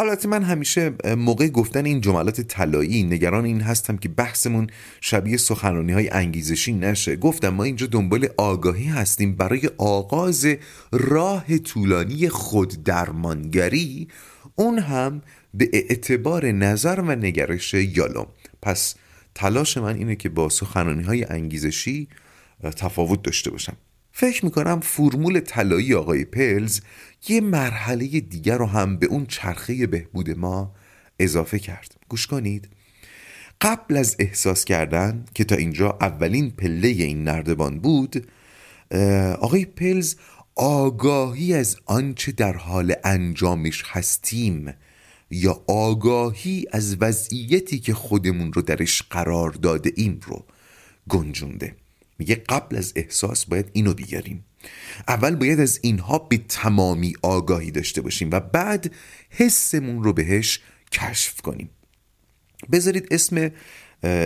البته 0.00 0.28
من 0.28 0.42
همیشه 0.42 0.92
موقع 1.16 1.48
گفتن 1.48 1.84
این 1.84 2.00
جملات 2.00 2.40
طلایی 2.40 3.02
نگران 3.02 3.44
این 3.44 3.60
هستم 3.60 3.96
که 3.96 4.08
بحثمون 4.08 4.66
شبیه 5.00 5.36
سخنرانی 5.36 5.92
های 5.92 6.08
انگیزشی 6.08 6.72
نشه. 6.72 7.16
گفتم 7.16 7.48
ما 7.48 7.64
اینجا 7.64 7.86
دنبال 7.86 8.28
آگاهی 8.36 8.86
هستیم 8.86 9.36
برای 9.36 9.70
آغاز 9.78 10.46
راه 10.92 11.58
طولانی 11.58 12.28
خود 12.28 12.84
درمانگری. 12.84 14.08
اون 14.54 14.78
هم 14.78 15.22
به 15.54 15.70
اعتبار 15.72 16.46
نظر 16.46 17.00
و 17.00 17.16
نگرش 17.16 17.74
یالوم. 17.74 18.26
پس 18.62 18.94
تلاش 19.38 19.76
من 19.76 19.96
اینه 19.96 20.16
که 20.16 20.28
با 20.28 20.48
سخنرانی 20.48 21.02
های 21.02 21.24
انگیزشی 21.24 22.08
تفاوت 22.76 23.22
داشته 23.22 23.50
باشم. 23.50 23.76
فکر 24.12 24.44
می‌کنم 24.44 24.80
فرمول 24.80 25.40
طلایی 25.40 25.94
آقای 25.94 26.24
پلز 26.24 26.80
یه 27.28 27.40
مرحله 27.40 28.06
دیگر 28.20 28.58
رو 28.58 28.66
هم 28.66 28.96
به 28.96 29.06
اون 29.06 29.26
چرخه 29.26 29.86
بهبود 29.86 30.30
ما 30.30 30.74
اضافه 31.18 31.58
کرد. 31.58 31.94
گوش 32.08 32.26
کنید. 32.26 32.68
قبل 33.60 33.96
از 33.96 34.16
احساس 34.18 34.64
کردن 34.64 35.24
که 35.34 35.44
تا 35.44 35.56
اینجا 35.56 35.98
اولین 36.00 36.50
پله 36.50 36.88
این 36.88 37.24
نردبان 37.24 37.78
بود 37.78 38.30
آقای 39.40 39.64
پلز 39.64 40.14
آگاهی 40.56 41.54
از 41.54 41.76
آنچه 41.86 42.32
در 42.32 42.56
حال 42.56 42.94
انجامش 43.04 43.82
هستیم 43.86 44.74
یا 45.30 45.64
آگاهی 45.66 46.66
از 46.72 46.96
وضعیتی 47.00 47.78
که 47.78 47.94
خودمون 47.94 48.52
رو 48.52 48.62
درش 48.62 49.02
قرار 49.02 49.50
داده 49.50 49.92
ایم 49.96 50.20
رو 50.26 50.44
گنجونده. 51.08 51.76
میگه 52.18 52.34
قبل 52.34 52.76
از 52.76 52.92
احساس 52.96 53.44
باید 53.44 53.70
اینو 53.72 53.94
بیاریم. 53.94 54.44
اول 55.08 55.36
باید 55.36 55.60
از 55.60 55.80
اینها 55.82 56.18
به 56.18 56.38
تمامی 56.38 57.14
آگاهی 57.22 57.70
داشته 57.70 58.00
باشیم 58.00 58.30
و 58.32 58.40
بعد 58.40 58.94
حسمون 59.30 60.02
رو 60.02 60.12
بهش 60.12 60.60
کشف 60.92 61.40
کنیم. 61.40 61.70
بذارید 62.72 63.08
اسم 63.10 63.50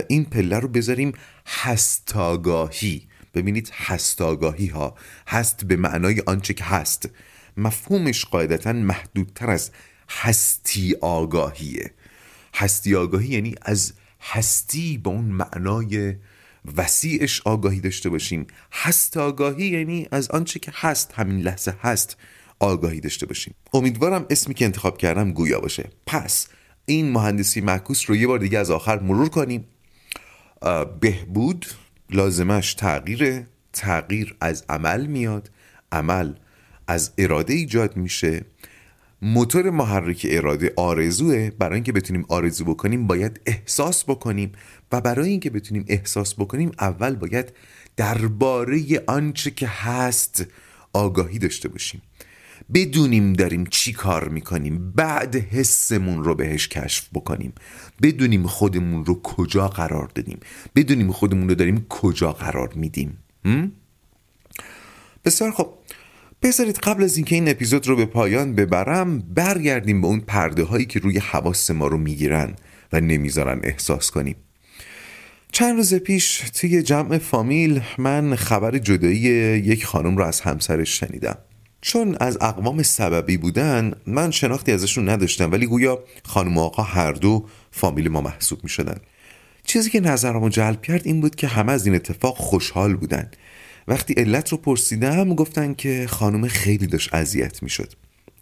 این 0.07 0.25
پله 0.25 0.59
رو 0.59 0.67
بذاریم 0.67 1.11
هستاگاهی. 1.45 3.07
ببینید 3.33 3.71
هستاگاهی 3.73 4.67
ها 4.67 4.95
هست 5.27 5.65
به 5.65 5.75
معنای 5.75 6.21
آنچه 6.25 6.53
که 6.53 6.63
هست. 6.63 7.09
مفهومش 7.57 8.25
قاعدتا 8.25 8.73
محدودتر 8.73 9.49
از 9.49 9.71
هستی 10.21 10.95
آگاهیه. 11.01 11.91
هستی 12.55 12.95
آگاهی 12.95 13.27
یعنی 13.27 13.55
از 13.61 13.93
هستی 14.21 14.97
به 14.97 15.09
اون 15.09 15.25
معنای 15.25 16.15
وسیعش 16.77 17.41
آگاهی 17.45 17.79
داشته 17.79 18.09
باشیم. 18.09 18.47
هست 18.71 19.17
آگاهی 19.17 19.65
یعنی 19.67 20.07
از 20.11 20.29
آنچه 20.29 20.59
که 20.59 20.71
هست 20.75 21.11
همین 21.15 21.41
لحظه 21.41 21.75
هست 21.81 22.17
آگاهی 22.59 22.99
داشته 22.99 23.25
باشیم. 23.25 23.55
امیدوارم 23.73 24.25
اسمی 24.29 24.53
که 24.53 24.65
انتخاب 24.65 24.97
کردم 24.97 25.31
گویا 25.31 25.59
باشه. 25.59 25.89
پس 26.05 26.47
این 26.85 27.11
مهندسی 27.11 27.61
معکوس 27.61 28.09
رو 28.09 28.15
یه 28.15 28.27
بار 28.27 28.39
دیگه 28.39 28.59
از 28.59 28.71
آخر 28.71 28.99
مرور 28.99 29.29
کنیم. 29.29 29.65
بهبود 30.99 31.65
لازمش 32.09 32.73
تغییر 32.73 33.45
تغییر 33.73 34.35
از 34.41 34.63
عمل 34.69 35.05
میاد. 35.05 35.49
عمل 35.91 36.33
از 36.87 37.11
اراده 37.17 37.53
ایجاد 37.53 37.97
میشه. 37.97 38.45
موتور 39.25 39.69
محرک 39.69 40.27
اراده 40.29 40.73
آرزوه. 40.75 41.51
برای 41.59 41.73
اینکه 41.73 41.91
بتونیم 41.91 42.25
آرزو 42.29 42.65
بکنیم 42.65 43.07
باید 43.07 43.41
احساس 43.45 44.03
بکنیم. 44.03 44.51
و 44.91 45.01
برای 45.01 45.29
اینکه 45.29 45.49
بتونیم 45.49 45.85
احساس 45.87 46.33
بکنیم 46.35 46.71
اول 46.79 47.15
باید 47.15 47.53
درباره 47.97 49.03
آنچه 49.07 49.51
که 49.51 49.67
هست 49.67 50.45
آگاهی 50.93 51.39
داشته 51.39 51.69
باشیم. 51.69 52.01
بدونیم 52.73 53.33
داریم 53.33 53.65
چی 53.65 53.93
کار 53.93 54.29
می‌کنیم. 54.29 54.91
بعد 54.91 55.35
حسمون 55.35 56.23
رو 56.23 56.35
بهش 56.35 56.67
کشف 56.67 57.09
بکنیم. 57.13 57.53
بدونیم 58.01 58.47
خودمون 58.47 59.05
رو 59.05 59.21
کجا 59.21 59.67
قرار 59.67 60.11
دادیم. 60.15 60.39
بدونیم 60.75 61.11
خودمون 61.11 61.49
رو 61.49 61.55
داریم 61.55 61.85
کجا 61.89 62.31
قرار 62.31 62.73
میدیم. 62.73 63.17
بسیار 65.25 65.51
خب 65.51 65.73
بذارید 66.43 66.77
قبل 66.77 67.03
از 67.03 67.17
اینکه 67.17 67.35
این 67.35 67.49
اپیزود 67.49 67.87
رو 67.87 67.95
به 67.95 68.05
پایان 68.05 68.55
ببرم 68.55 69.19
برگردیم 69.19 70.01
به 70.01 70.07
اون 70.07 70.19
پرده 70.19 70.63
هایی 70.63 70.85
که 70.85 70.99
روی 70.99 71.19
حواس 71.19 71.71
ما 71.71 71.87
رو 71.87 71.97
می‌گیرن 71.97 72.53
و 72.93 73.01
نمی‌ذارن 73.01 73.59
احساس 73.63 74.11
کنیم. 74.11 74.35
چند 75.51 75.75
روز 75.75 75.93
پیش 75.93 76.37
توی 76.37 76.81
جمع 76.81 77.17
فامیل 77.17 77.81
من 77.97 78.35
خبر 78.35 78.77
جدایی 78.77 79.19
یک 79.65 79.85
خانم 79.85 80.17
رو 80.17 80.23
از 80.23 80.41
همسرش 80.41 80.99
شنیدم. 80.99 81.37
چون 81.81 82.17
از 82.19 82.37
اقوام 82.41 82.83
سببی 82.83 83.37
بودن 83.37 83.91
من 84.07 84.31
شناختی 84.31 84.71
ازشون 84.71 85.09
نداشتم 85.09 85.51
ولی 85.51 85.65
گویا 85.65 85.99
خانم 86.23 86.57
آقا 86.57 86.83
هر 86.83 87.11
دو 87.11 87.45
فامیل 87.71 88.09
ما 88.09 88.21
محسوب 88.21 88.59
می 88.63 88.69
شدن 88.69 88.97
چیزی 89.65 89.89
که 89.89 89.99
نظرمو 89.99 90.49
جلب 90.49 90.81
کرد 90.81 91.01
این 91.03 91.21
بود 91.21 91.35
که 91.35 91.47
همه 91.47 91.71
از 91.71 91.85
این 91.85 91.95
اتفاق 91.95 92.37
خوشحال 92.37 92.95
بودن. 92.95 93.31
وقتی 93.87 94.13
علت 94.13 94.49
رو 94.49 94.57
پرسیدم 94.57 95.35
گفتن 95.35 95.73
که 95.73 96.05
خانم 96.09 96.47
خیلی 96.47 96.87
داشت 96.87 97.13
اذیت 97.13 97.63
می‌شد. 97.63 97.93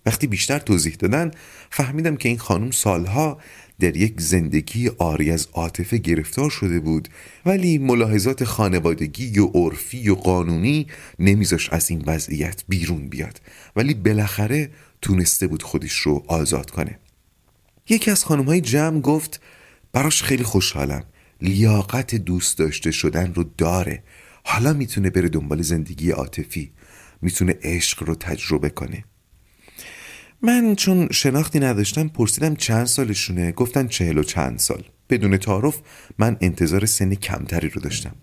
وقتی 0.06 0.28
بیشتر 0.28 0.60
توضیح 0.60 0.96
دادن 0.96 1.32
فهمیدم 1.70 2.16
که 2.16 2.30
این 2.30 2.38
خانم 2.38 2.72
سالها 2.72 3.38
در 3.80 3.98
یک 3.98 4.22
زندگی 4.22 4.90
آری 4.98 5.32
از 5.32 5.48
عاطفه 5.54 5.98
گرفتار 5.98 6.50
شده 6.50 6.80
بود 6.80 7.08
ولی 7.46 7.78
ملاحظات 7.78 8.44
خانوادگی 8.44 9.40
و 9.40 9.46
عرفی 9.46 10.10
و 10.10 10.16
قانونی 10.16 10.88
نمیذاش 11.20 11.70
از 11.70 11.90
این 11.90 12.04
وضعیت 12.08 12.64
بیرون 12.68 13.10
بیاد. 13.10 13.42
ولی 13.76 13.94
بالاخره 13.94 14.70
تونسته 15.02 15.48
بود 15.48 15.64
خودش 15.64 15.94
رو 15.94 16.24
آزاد 16.28 16.70
کنه. 16.70 17.00
یکی 17.90 18.12
از 18.12 18.26
خانم 18.26 18.44
های 18.44 18.62
جمع 18.62 19.00
گفت 19.00 19.42
براش 19.94 20.24
خیلی 20.24 20.44
خوشحالم. 20.44 21.04
لیاقت 21.42 22.16
دوست 22.16 22.58
داشته 22.58 22.92
شدن 22.92 23.34
رو 23.34 23.44
داره. 23.58 24.04
حالا 24.44 24.74
می‌تونه 24.74 25.10
بره 25.10 25.30
دنبال 25.30 25.62
زندگی 25.62 26.12
عاطفی 26.12 26.72
می‌تونه 27.22 27.56
عشق 27.62 28.04
رو 28.04 28.16
تجربه 28.16 28.70
کنه. 28.70 29.04
من 30.42 30.76
چون 30.76 31.08
شناختی 31.12 31.60
نداشتم 31.60 32.08
پرسیدم 32.08 32.56
چند 32.56 32.86
سالشونه؟ 32.86 33.52
گفتن 33.52 33.88
چهل 33.88 34.18
و 34.18 34.24
چند 34.24 34.60
سال. 34.60 34.84
بدون 35.10 35.38
تعارف 35.38 35.82
من 36.18 36.38
انتظار 36.42 36.86
سن 36.86 37.16
کمتری 37.16 37.70
رو 37.70 37.82
داشتم. 37.82 38.16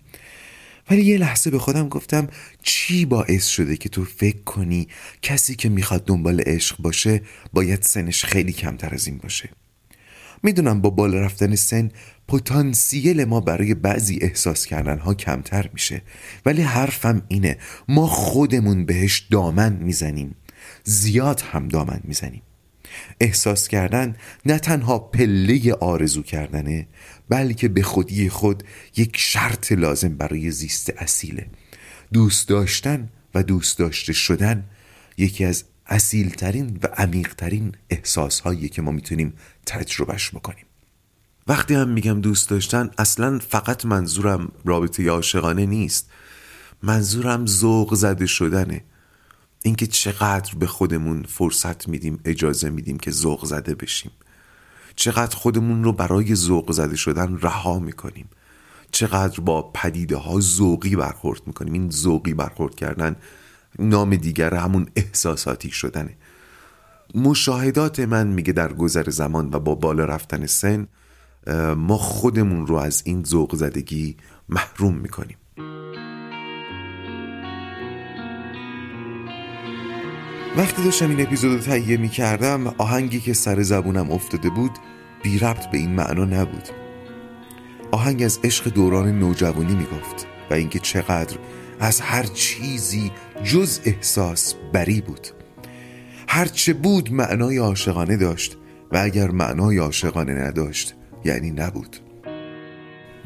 ولی 0.89 1.01
یه 1.01 1.17
لحظه 1.17 1.49
به 1.49 1.59
خودم 1.59 1.89
گفتم 1.89 2.27
چی 2.63 3.05
باعث 3.05 3.47
شده 3.47 3.77
که 3.77 3.89
تو 3.89 4.05
فکر 4.05 4.43
کنی 4.43 4.87
کسی 5.21 5.55
که 5.55 5.69
می‌خواد 5.69 6.05
دنبال 6.05 6.41
عشق 6.41 6.77
باشه 6.77 7.21
باید 7.53 7.81
سنش 7.81 8.25
خیلی 8.25 8.53
کمتر 8.53 8.93
از 8.93 9.07
این 9.07 9.17
باشه؟ 9.17 9.49
می‌دونم 10.43 10.81
با 10.81 10.89
بالا 10.89 11.21
رفتن 11.21 11.55
سن 11.55 11.91
پتانسیل 12.27 13.25
ما 13.25 13.39
برای 13.39 13.73
بعضی 13.73 14.19
احساس 14.21 14.65
کردن 14.65 14.97
ها 14.97 15.13
کمتر 15.13 15.69
میشه. 15.73 16.01
ولی 16.45 16.61
حرفم 16.61 17.21
اینه 17.27 17.57
ما 17.87 18.07
خودمون 18.07 18.85
بهش 18.85 19.19
دامن 19.19 19.73
می‌زنیم. 19.73 20.35
زیاد 20.83 21.41
هم 21.51 21.67
دامن 21.67 21.99
می‌زنیم. 22.03 22.41
احساس 23.19 23.67
کردن 23.67 24.15
نه 24.45 24.59
تنها 24.59 24.99
پله 24.99 25.73
آرزو 25.73 26.23
کردنه 26.23 26.87
بلکه 27.29 27.67
به 27.67 27.83
خودی 27.83 28.29
خود 28.29 28.63
یک 28.97 29.17
شرط 29.17 29.71
لازم 29.71 30.17
برای 30.17 30.51
زیست 30.51 30.93
اصیله. 30.97 31.45
دوست 32.13 32.47
داشتن 32.47 33.09
و 33.35 33.43
دوست 33.43 33.79
داشته 33.79 34.13
شدن 34.13 34.63
یکی 35.17 35.45
از 35.45 35.63
اصیلترین 35.89 36.79
و 36.83 36.87
عمیقترین 36.87 37.71
احساس 37.89 38.39
هایی 38.39 38.69
که 38.69 38.81
ما 38.81 38.91
می‌تونیم 38.91 39.33
تجربهش 39.65 40.29
بکنیم. 40.29 40.65
وقتی 41.47 41.73
هم 41.73 41.89
میگم 41.89 42.21
دوست 42.21 42.49
داشتن 42.49 42.89
اصلا 42.97 43.39
فقط 43.39 43.85
منظورم 43.85 44.51
رابطه 44.65 45.09
عاشقانه 45.09 45.65
نیست. 45.65 46.09
منظورم 46.83 47.45
ذوق 47.45 47.93
زده 47.95 48.25
شدنه. 48.25 48.83
اینکه 49.63 49.87
چقدر 49.87 50.55
به 50.55 50.67
خودمون 50.67 51.23
فرصت 51.23 51.87
میدیم 51.87 52.19
اجازه 52.25 52.69
میدیم 52.69 52.97
که 52.99 53.11
ذوق 53.11 53.45
زده 53.45 53.75
بشیم. 53.75 54.11
چقدر 54.95 55.35
خودمون 55.35 55.83
رو 55.83 55.93
برای 55.93 56.35
ذوق 56.35 56.71
زده 56.71 56.95
شدن 56.95 57.37
رها 57.37 57.79
می‌کنیم. 57.79 58.29
چقدر 58.91 59.39
با 59.39 59.61
پدیده 59.61 60.17
ها 60.17 60.39
ذوقی 60.39 60.95
برخورد 60.95 61.41
می‌کنیم. 61.47 61.73
این 61.73 61.89
ذوقی 61.89 62.33
برخورد 62.33 62.75
کردن 62.75 63.15
نام 63.79 64.15
دیگر 64.15 64.53
همون 64.53 64.87
احساساتی 64.95 65.71
شدنه. 65.71 66.17
مشاهدات 67.15 67.99
من 67.99 68.27
میگه 68.27 68.53
در 68.53 68.73
گذر 68.73 69.09
زمان 69.09 69.49
و 69.53 69.59
با 69.59 69.75
بالا 69.75 70.05
رفتن 70.05 70.45
سن 70.45 70.87
ما 71.77 71.97
خودمون 71.97 72.67
رو 72.67 72.75
از 72.75 73.01
این 73.05 73.23
ذوق 73.23 73.55
زدگی 73.55 74.17
محروم 74.49 74.95
می‌کنیم. 74.95 75.37
وقتی 80.57 80.83
داشتم 80.83 81.09
این 81.09 81.21
اپیزود 81.21 81.51
رو 81.53 81.59
تهیه 81.59 81.97
می 81.97 82.09
کردم 82.09 82.67
آهنگی 82.67 83.19
که 83.19 83.33
سر 83.33 83.61
زبونم 83.61 84.11
افتاده 84.11 84.49
بود 84.49 84.71
بی 85.23 85.39
ربط 85.39 85.71
به 85.71 85.77
این 85.77 85.95
معنا 85.95 86.25
نبود. 86.25 86.69
آهنگ 87.91 88.23
از 88.23 88.39
عشق 88.43 88.69
دوران 88.69 89.19
نوجوانی 89.19 89.75
می 89.75 89.85
گفت 89.85 90.27
و 90.51 90.53
اینکه 90.53 90.79
چقدر 90.79 91.37
از 91.79 92.01
هر 92.01 92.23
چیزی 92.23 93.11
جز 93.43 93.79
احساس 93.85 94.55
بری 94.73 95.01
بود. 95.01 95.27
هرچه 96.27 96.73
بود 96.73 97.13
معنای 97.13 97.57
عاشقانه 97.57 98.17
داشت 98.17 98.57
و 98.91 98.97
اگر 98.97 99.31
معنای 99.31 99.77
عاشقانه 99.77 100.33
نداشت 100.33 100.95
یعنی 101.25 101.51
نبود. 101.51 101.97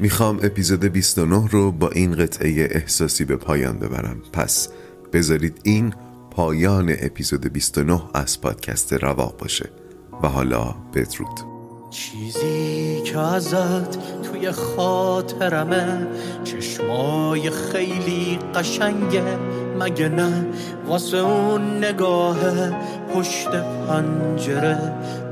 می‌خوام 0.00 0.40
اپیزود 0.42 0.84
29 0.84 1.48
رو 1.48 1.72
با 1.72 1.90
این 1.90 2.14
قطعه 2.16 2.68
احساسی 2.70 3.24
به 3.24 3.36
پایان 3.36 3.78
ببرم. 3.78 4.22
پس 4.32 4.68
بذارید 5.12 5.60
این 5.62 5.94
پایان 6.30 6.94
اپیزود 6.98 7.52
29 7.52 8.02
از 8.14 8.40
پادکست 8.40 8.92
رواق 8.92 9.38
باشه. 9.38 9.70
و 10.22 10.28
حالا 10.28 10.74
بدرود. 10.94 11.53
چیزی 11.94 13.02
که 13.04 13.18
ازت 13.18 14.22
توی 14.22 14.50
خاطرمه 14.50 16.06
چشمای 16.44 17.50
خیلی 17.50 18.38
قشنگه. 18.54 19.38
مگه 19.80 20.08
نه 20.08 20.46
واسه 20.86 21.16
اون 21.16 21.84
نگاه 21.84 22.36
پشت 23.14 23.48
پنجره 23.88 24.78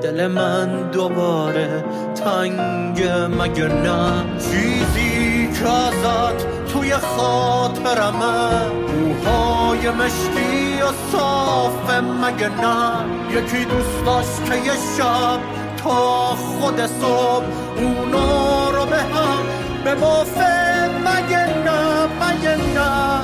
دل 0.03 0.27
من 0.27 0.91
دوباره 0.91 1.85
تنگه؟ 2.15 3.27
مگه 3.27 3.69
نه 3.69 4.25
چیزی 4.39 5.49
که 5.59 5.69
ازت 5.69 6.47
توی 6.73 6.93
خاطرمه 6.93 8.67
موهای 9.01 9.91
مشکی 9.91 10.83
و 10.83 11.13
صافه 11.13 12.01
مگه 12.01 12.49
نه 12.49 13.05
یکی 13.31 13.65
دوست 13.65 14.05
داشت 14.07 14.45
که 14.45 14.57
یه 14.57 14.73
شب 14.99 15.62
تا 15.85 16.37
خود 16.37 16.87
صبح 16.87 17.45
اونا 17.77 18.71
رو 18.71 18.87
به 18.87 18.97
هم 18.97 19.39
به 19.85 19.95
بافه 19.95 20.89
مگه 20.89 21.47
نه 21.47 22.07
مگه 22.07 22.57
نه. 22.57 23.21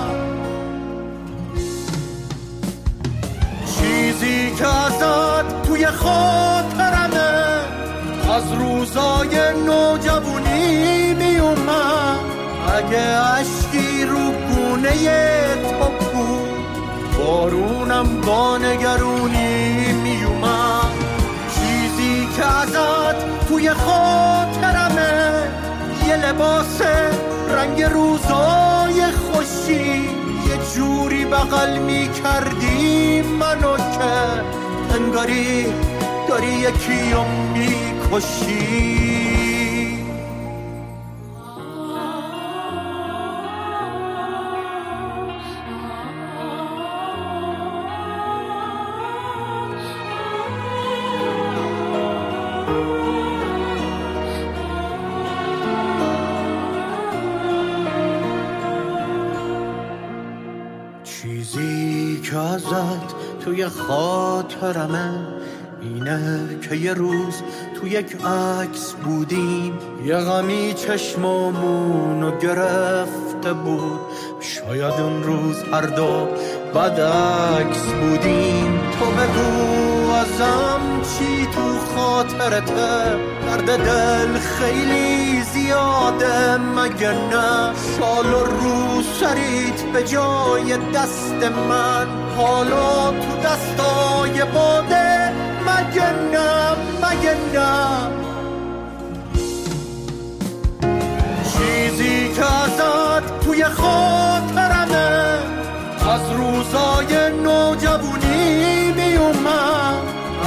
چیزی 3.66 4.51
که 4.51 4.66
ازت 4.66 5.62
توی 5.62 5.87
خاطرمه 5.87 7.29
از 8.35 8.53
روزای 8.53 9.53
نوجوانی 9.66 11.14
میومد. 11.14 12.18
اگه 12.77 13.03
اشکی 13.38 14.05
رو 14.05 14.33
گونه 14.33 14.90
تو 15.62 16.07
بود 16.12 16.49
بارونم 17.18 18.21
با 18.21 18.59
نگرونی 18.59 19.92
میومد. 19.92 20.88
که 22.38 22.46
ازت 22.46 23.46
توی 23.48 23.70
خاطرمه 23.70 25.48
یه 26.09 26.16
لباس 26.16 26.81
رنگ 27.48 27.83
روزای 27.83 29.03
خوشی. 29.03 30.09
یه 30.48 30.59
جوری 30.74 31.24
بغل 31.24 31.79
می 31.79 32.11
کردی 32.24 33.22
منو 33.22 33.77
که 33.77 34.42
انگاری 34.94 35.66
داری 36.29 36.46
یکی 36.46 37.12
رو 37.12 37.24
می‌کشی. 37.53 39.38
خاطرمه 63.68 65.11
اینه 65.81 66.48
که 66.68 66.76
یه 66.76 66.94
روز 66.94 67.42
تو 67.81 67.88
یک 67.88 68.16
عکس 68.24 68.92
بودیم 68.92 69.78
یه 70.04 70.16
غمی 70.16 70.74
چشمامونو 70.74 72.38
گرفته 72.38 73.52
بود. 73.52 74.00
شاید 74.40 74.94
اون 75.00 75.22
روز 75.22 75.57
هر 75.72 75.87
دو 75.87 76.28
بد 76.74 77.00
عکس 77.00 77.83
بودیم. 77.83 78.81
تو 78.98 79.04
بگو 79.04 80.12
ازم 80.12 80.81
چی 81.02 81.46
تو 81.46 81.78
خاطرته 81.78 83.16
درد 83.46 83.76
دل 83.76 84.38
خیلی 84.38 85.42
زیاده 85.42 86.57
مگه 86.57 87.12
نه؟ 87.12 87.72
شال 87.98 88.35
و 88.35 88.44
رو 88.44 89.02
سریت 89.20 89.83
به 89.92 90.02
جای 90.04 90.76
دست 90.94 91.52
من. 91.68 92.27
حالا 92.38 93.11
تو 93.11 93.37
دستای 93.44 94.44
باده 94.55 95.33
مگه 95.66 96.12
نه 96.33 96.72
مگه 97.03 97.35
نه. 97.55 98.09
چیزی 101.53 102.33
که 102.35 102.44
ازت 102.44 103.40
توی 103.40 103.64
خاطرمه 103.64 105.38
از 106.11 106.33
روزای 106.37 107.33
نوجوانی 107.42 108.92
میومد. 108.92 110.03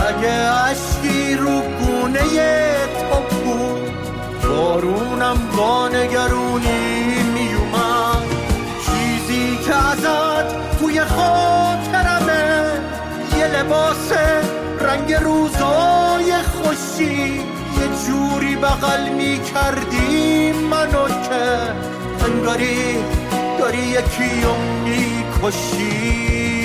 اگه 0.08 0.34
اشکی 0.70 1.36
رو 1.36 1.62
گونه 1.62 2.20
تو 3.10 3.36
بود 3.46 3.92
بارونم 4.44 5.38
با 5.58 5.88
نگرونی 5.88 7.24
میومد. 7.34 8.26
چیزی 8.86 9.58
که 9.66 9.76
ازت 9.76 10.78
توی 10.80 11.02
خاطرمه 11.02 11.61
لباس 13.72 14.12
رنگ 14.80 15.14
روزای 15.14 16.34
خوشی 16.34 17.34
یه 17.80 17.88
جوری 18.06 18.56
بغل 18.56 19.10
می 19.10 19.40
کردی 19.54 20.52
منو 20.52 21.08
که 21.08 21.44
انگاری 22.26 22.98
داری 23.60 23.78
یکی 23.78 24.42
رو 24.44 24.56
می‌کشی. 24.84 26.61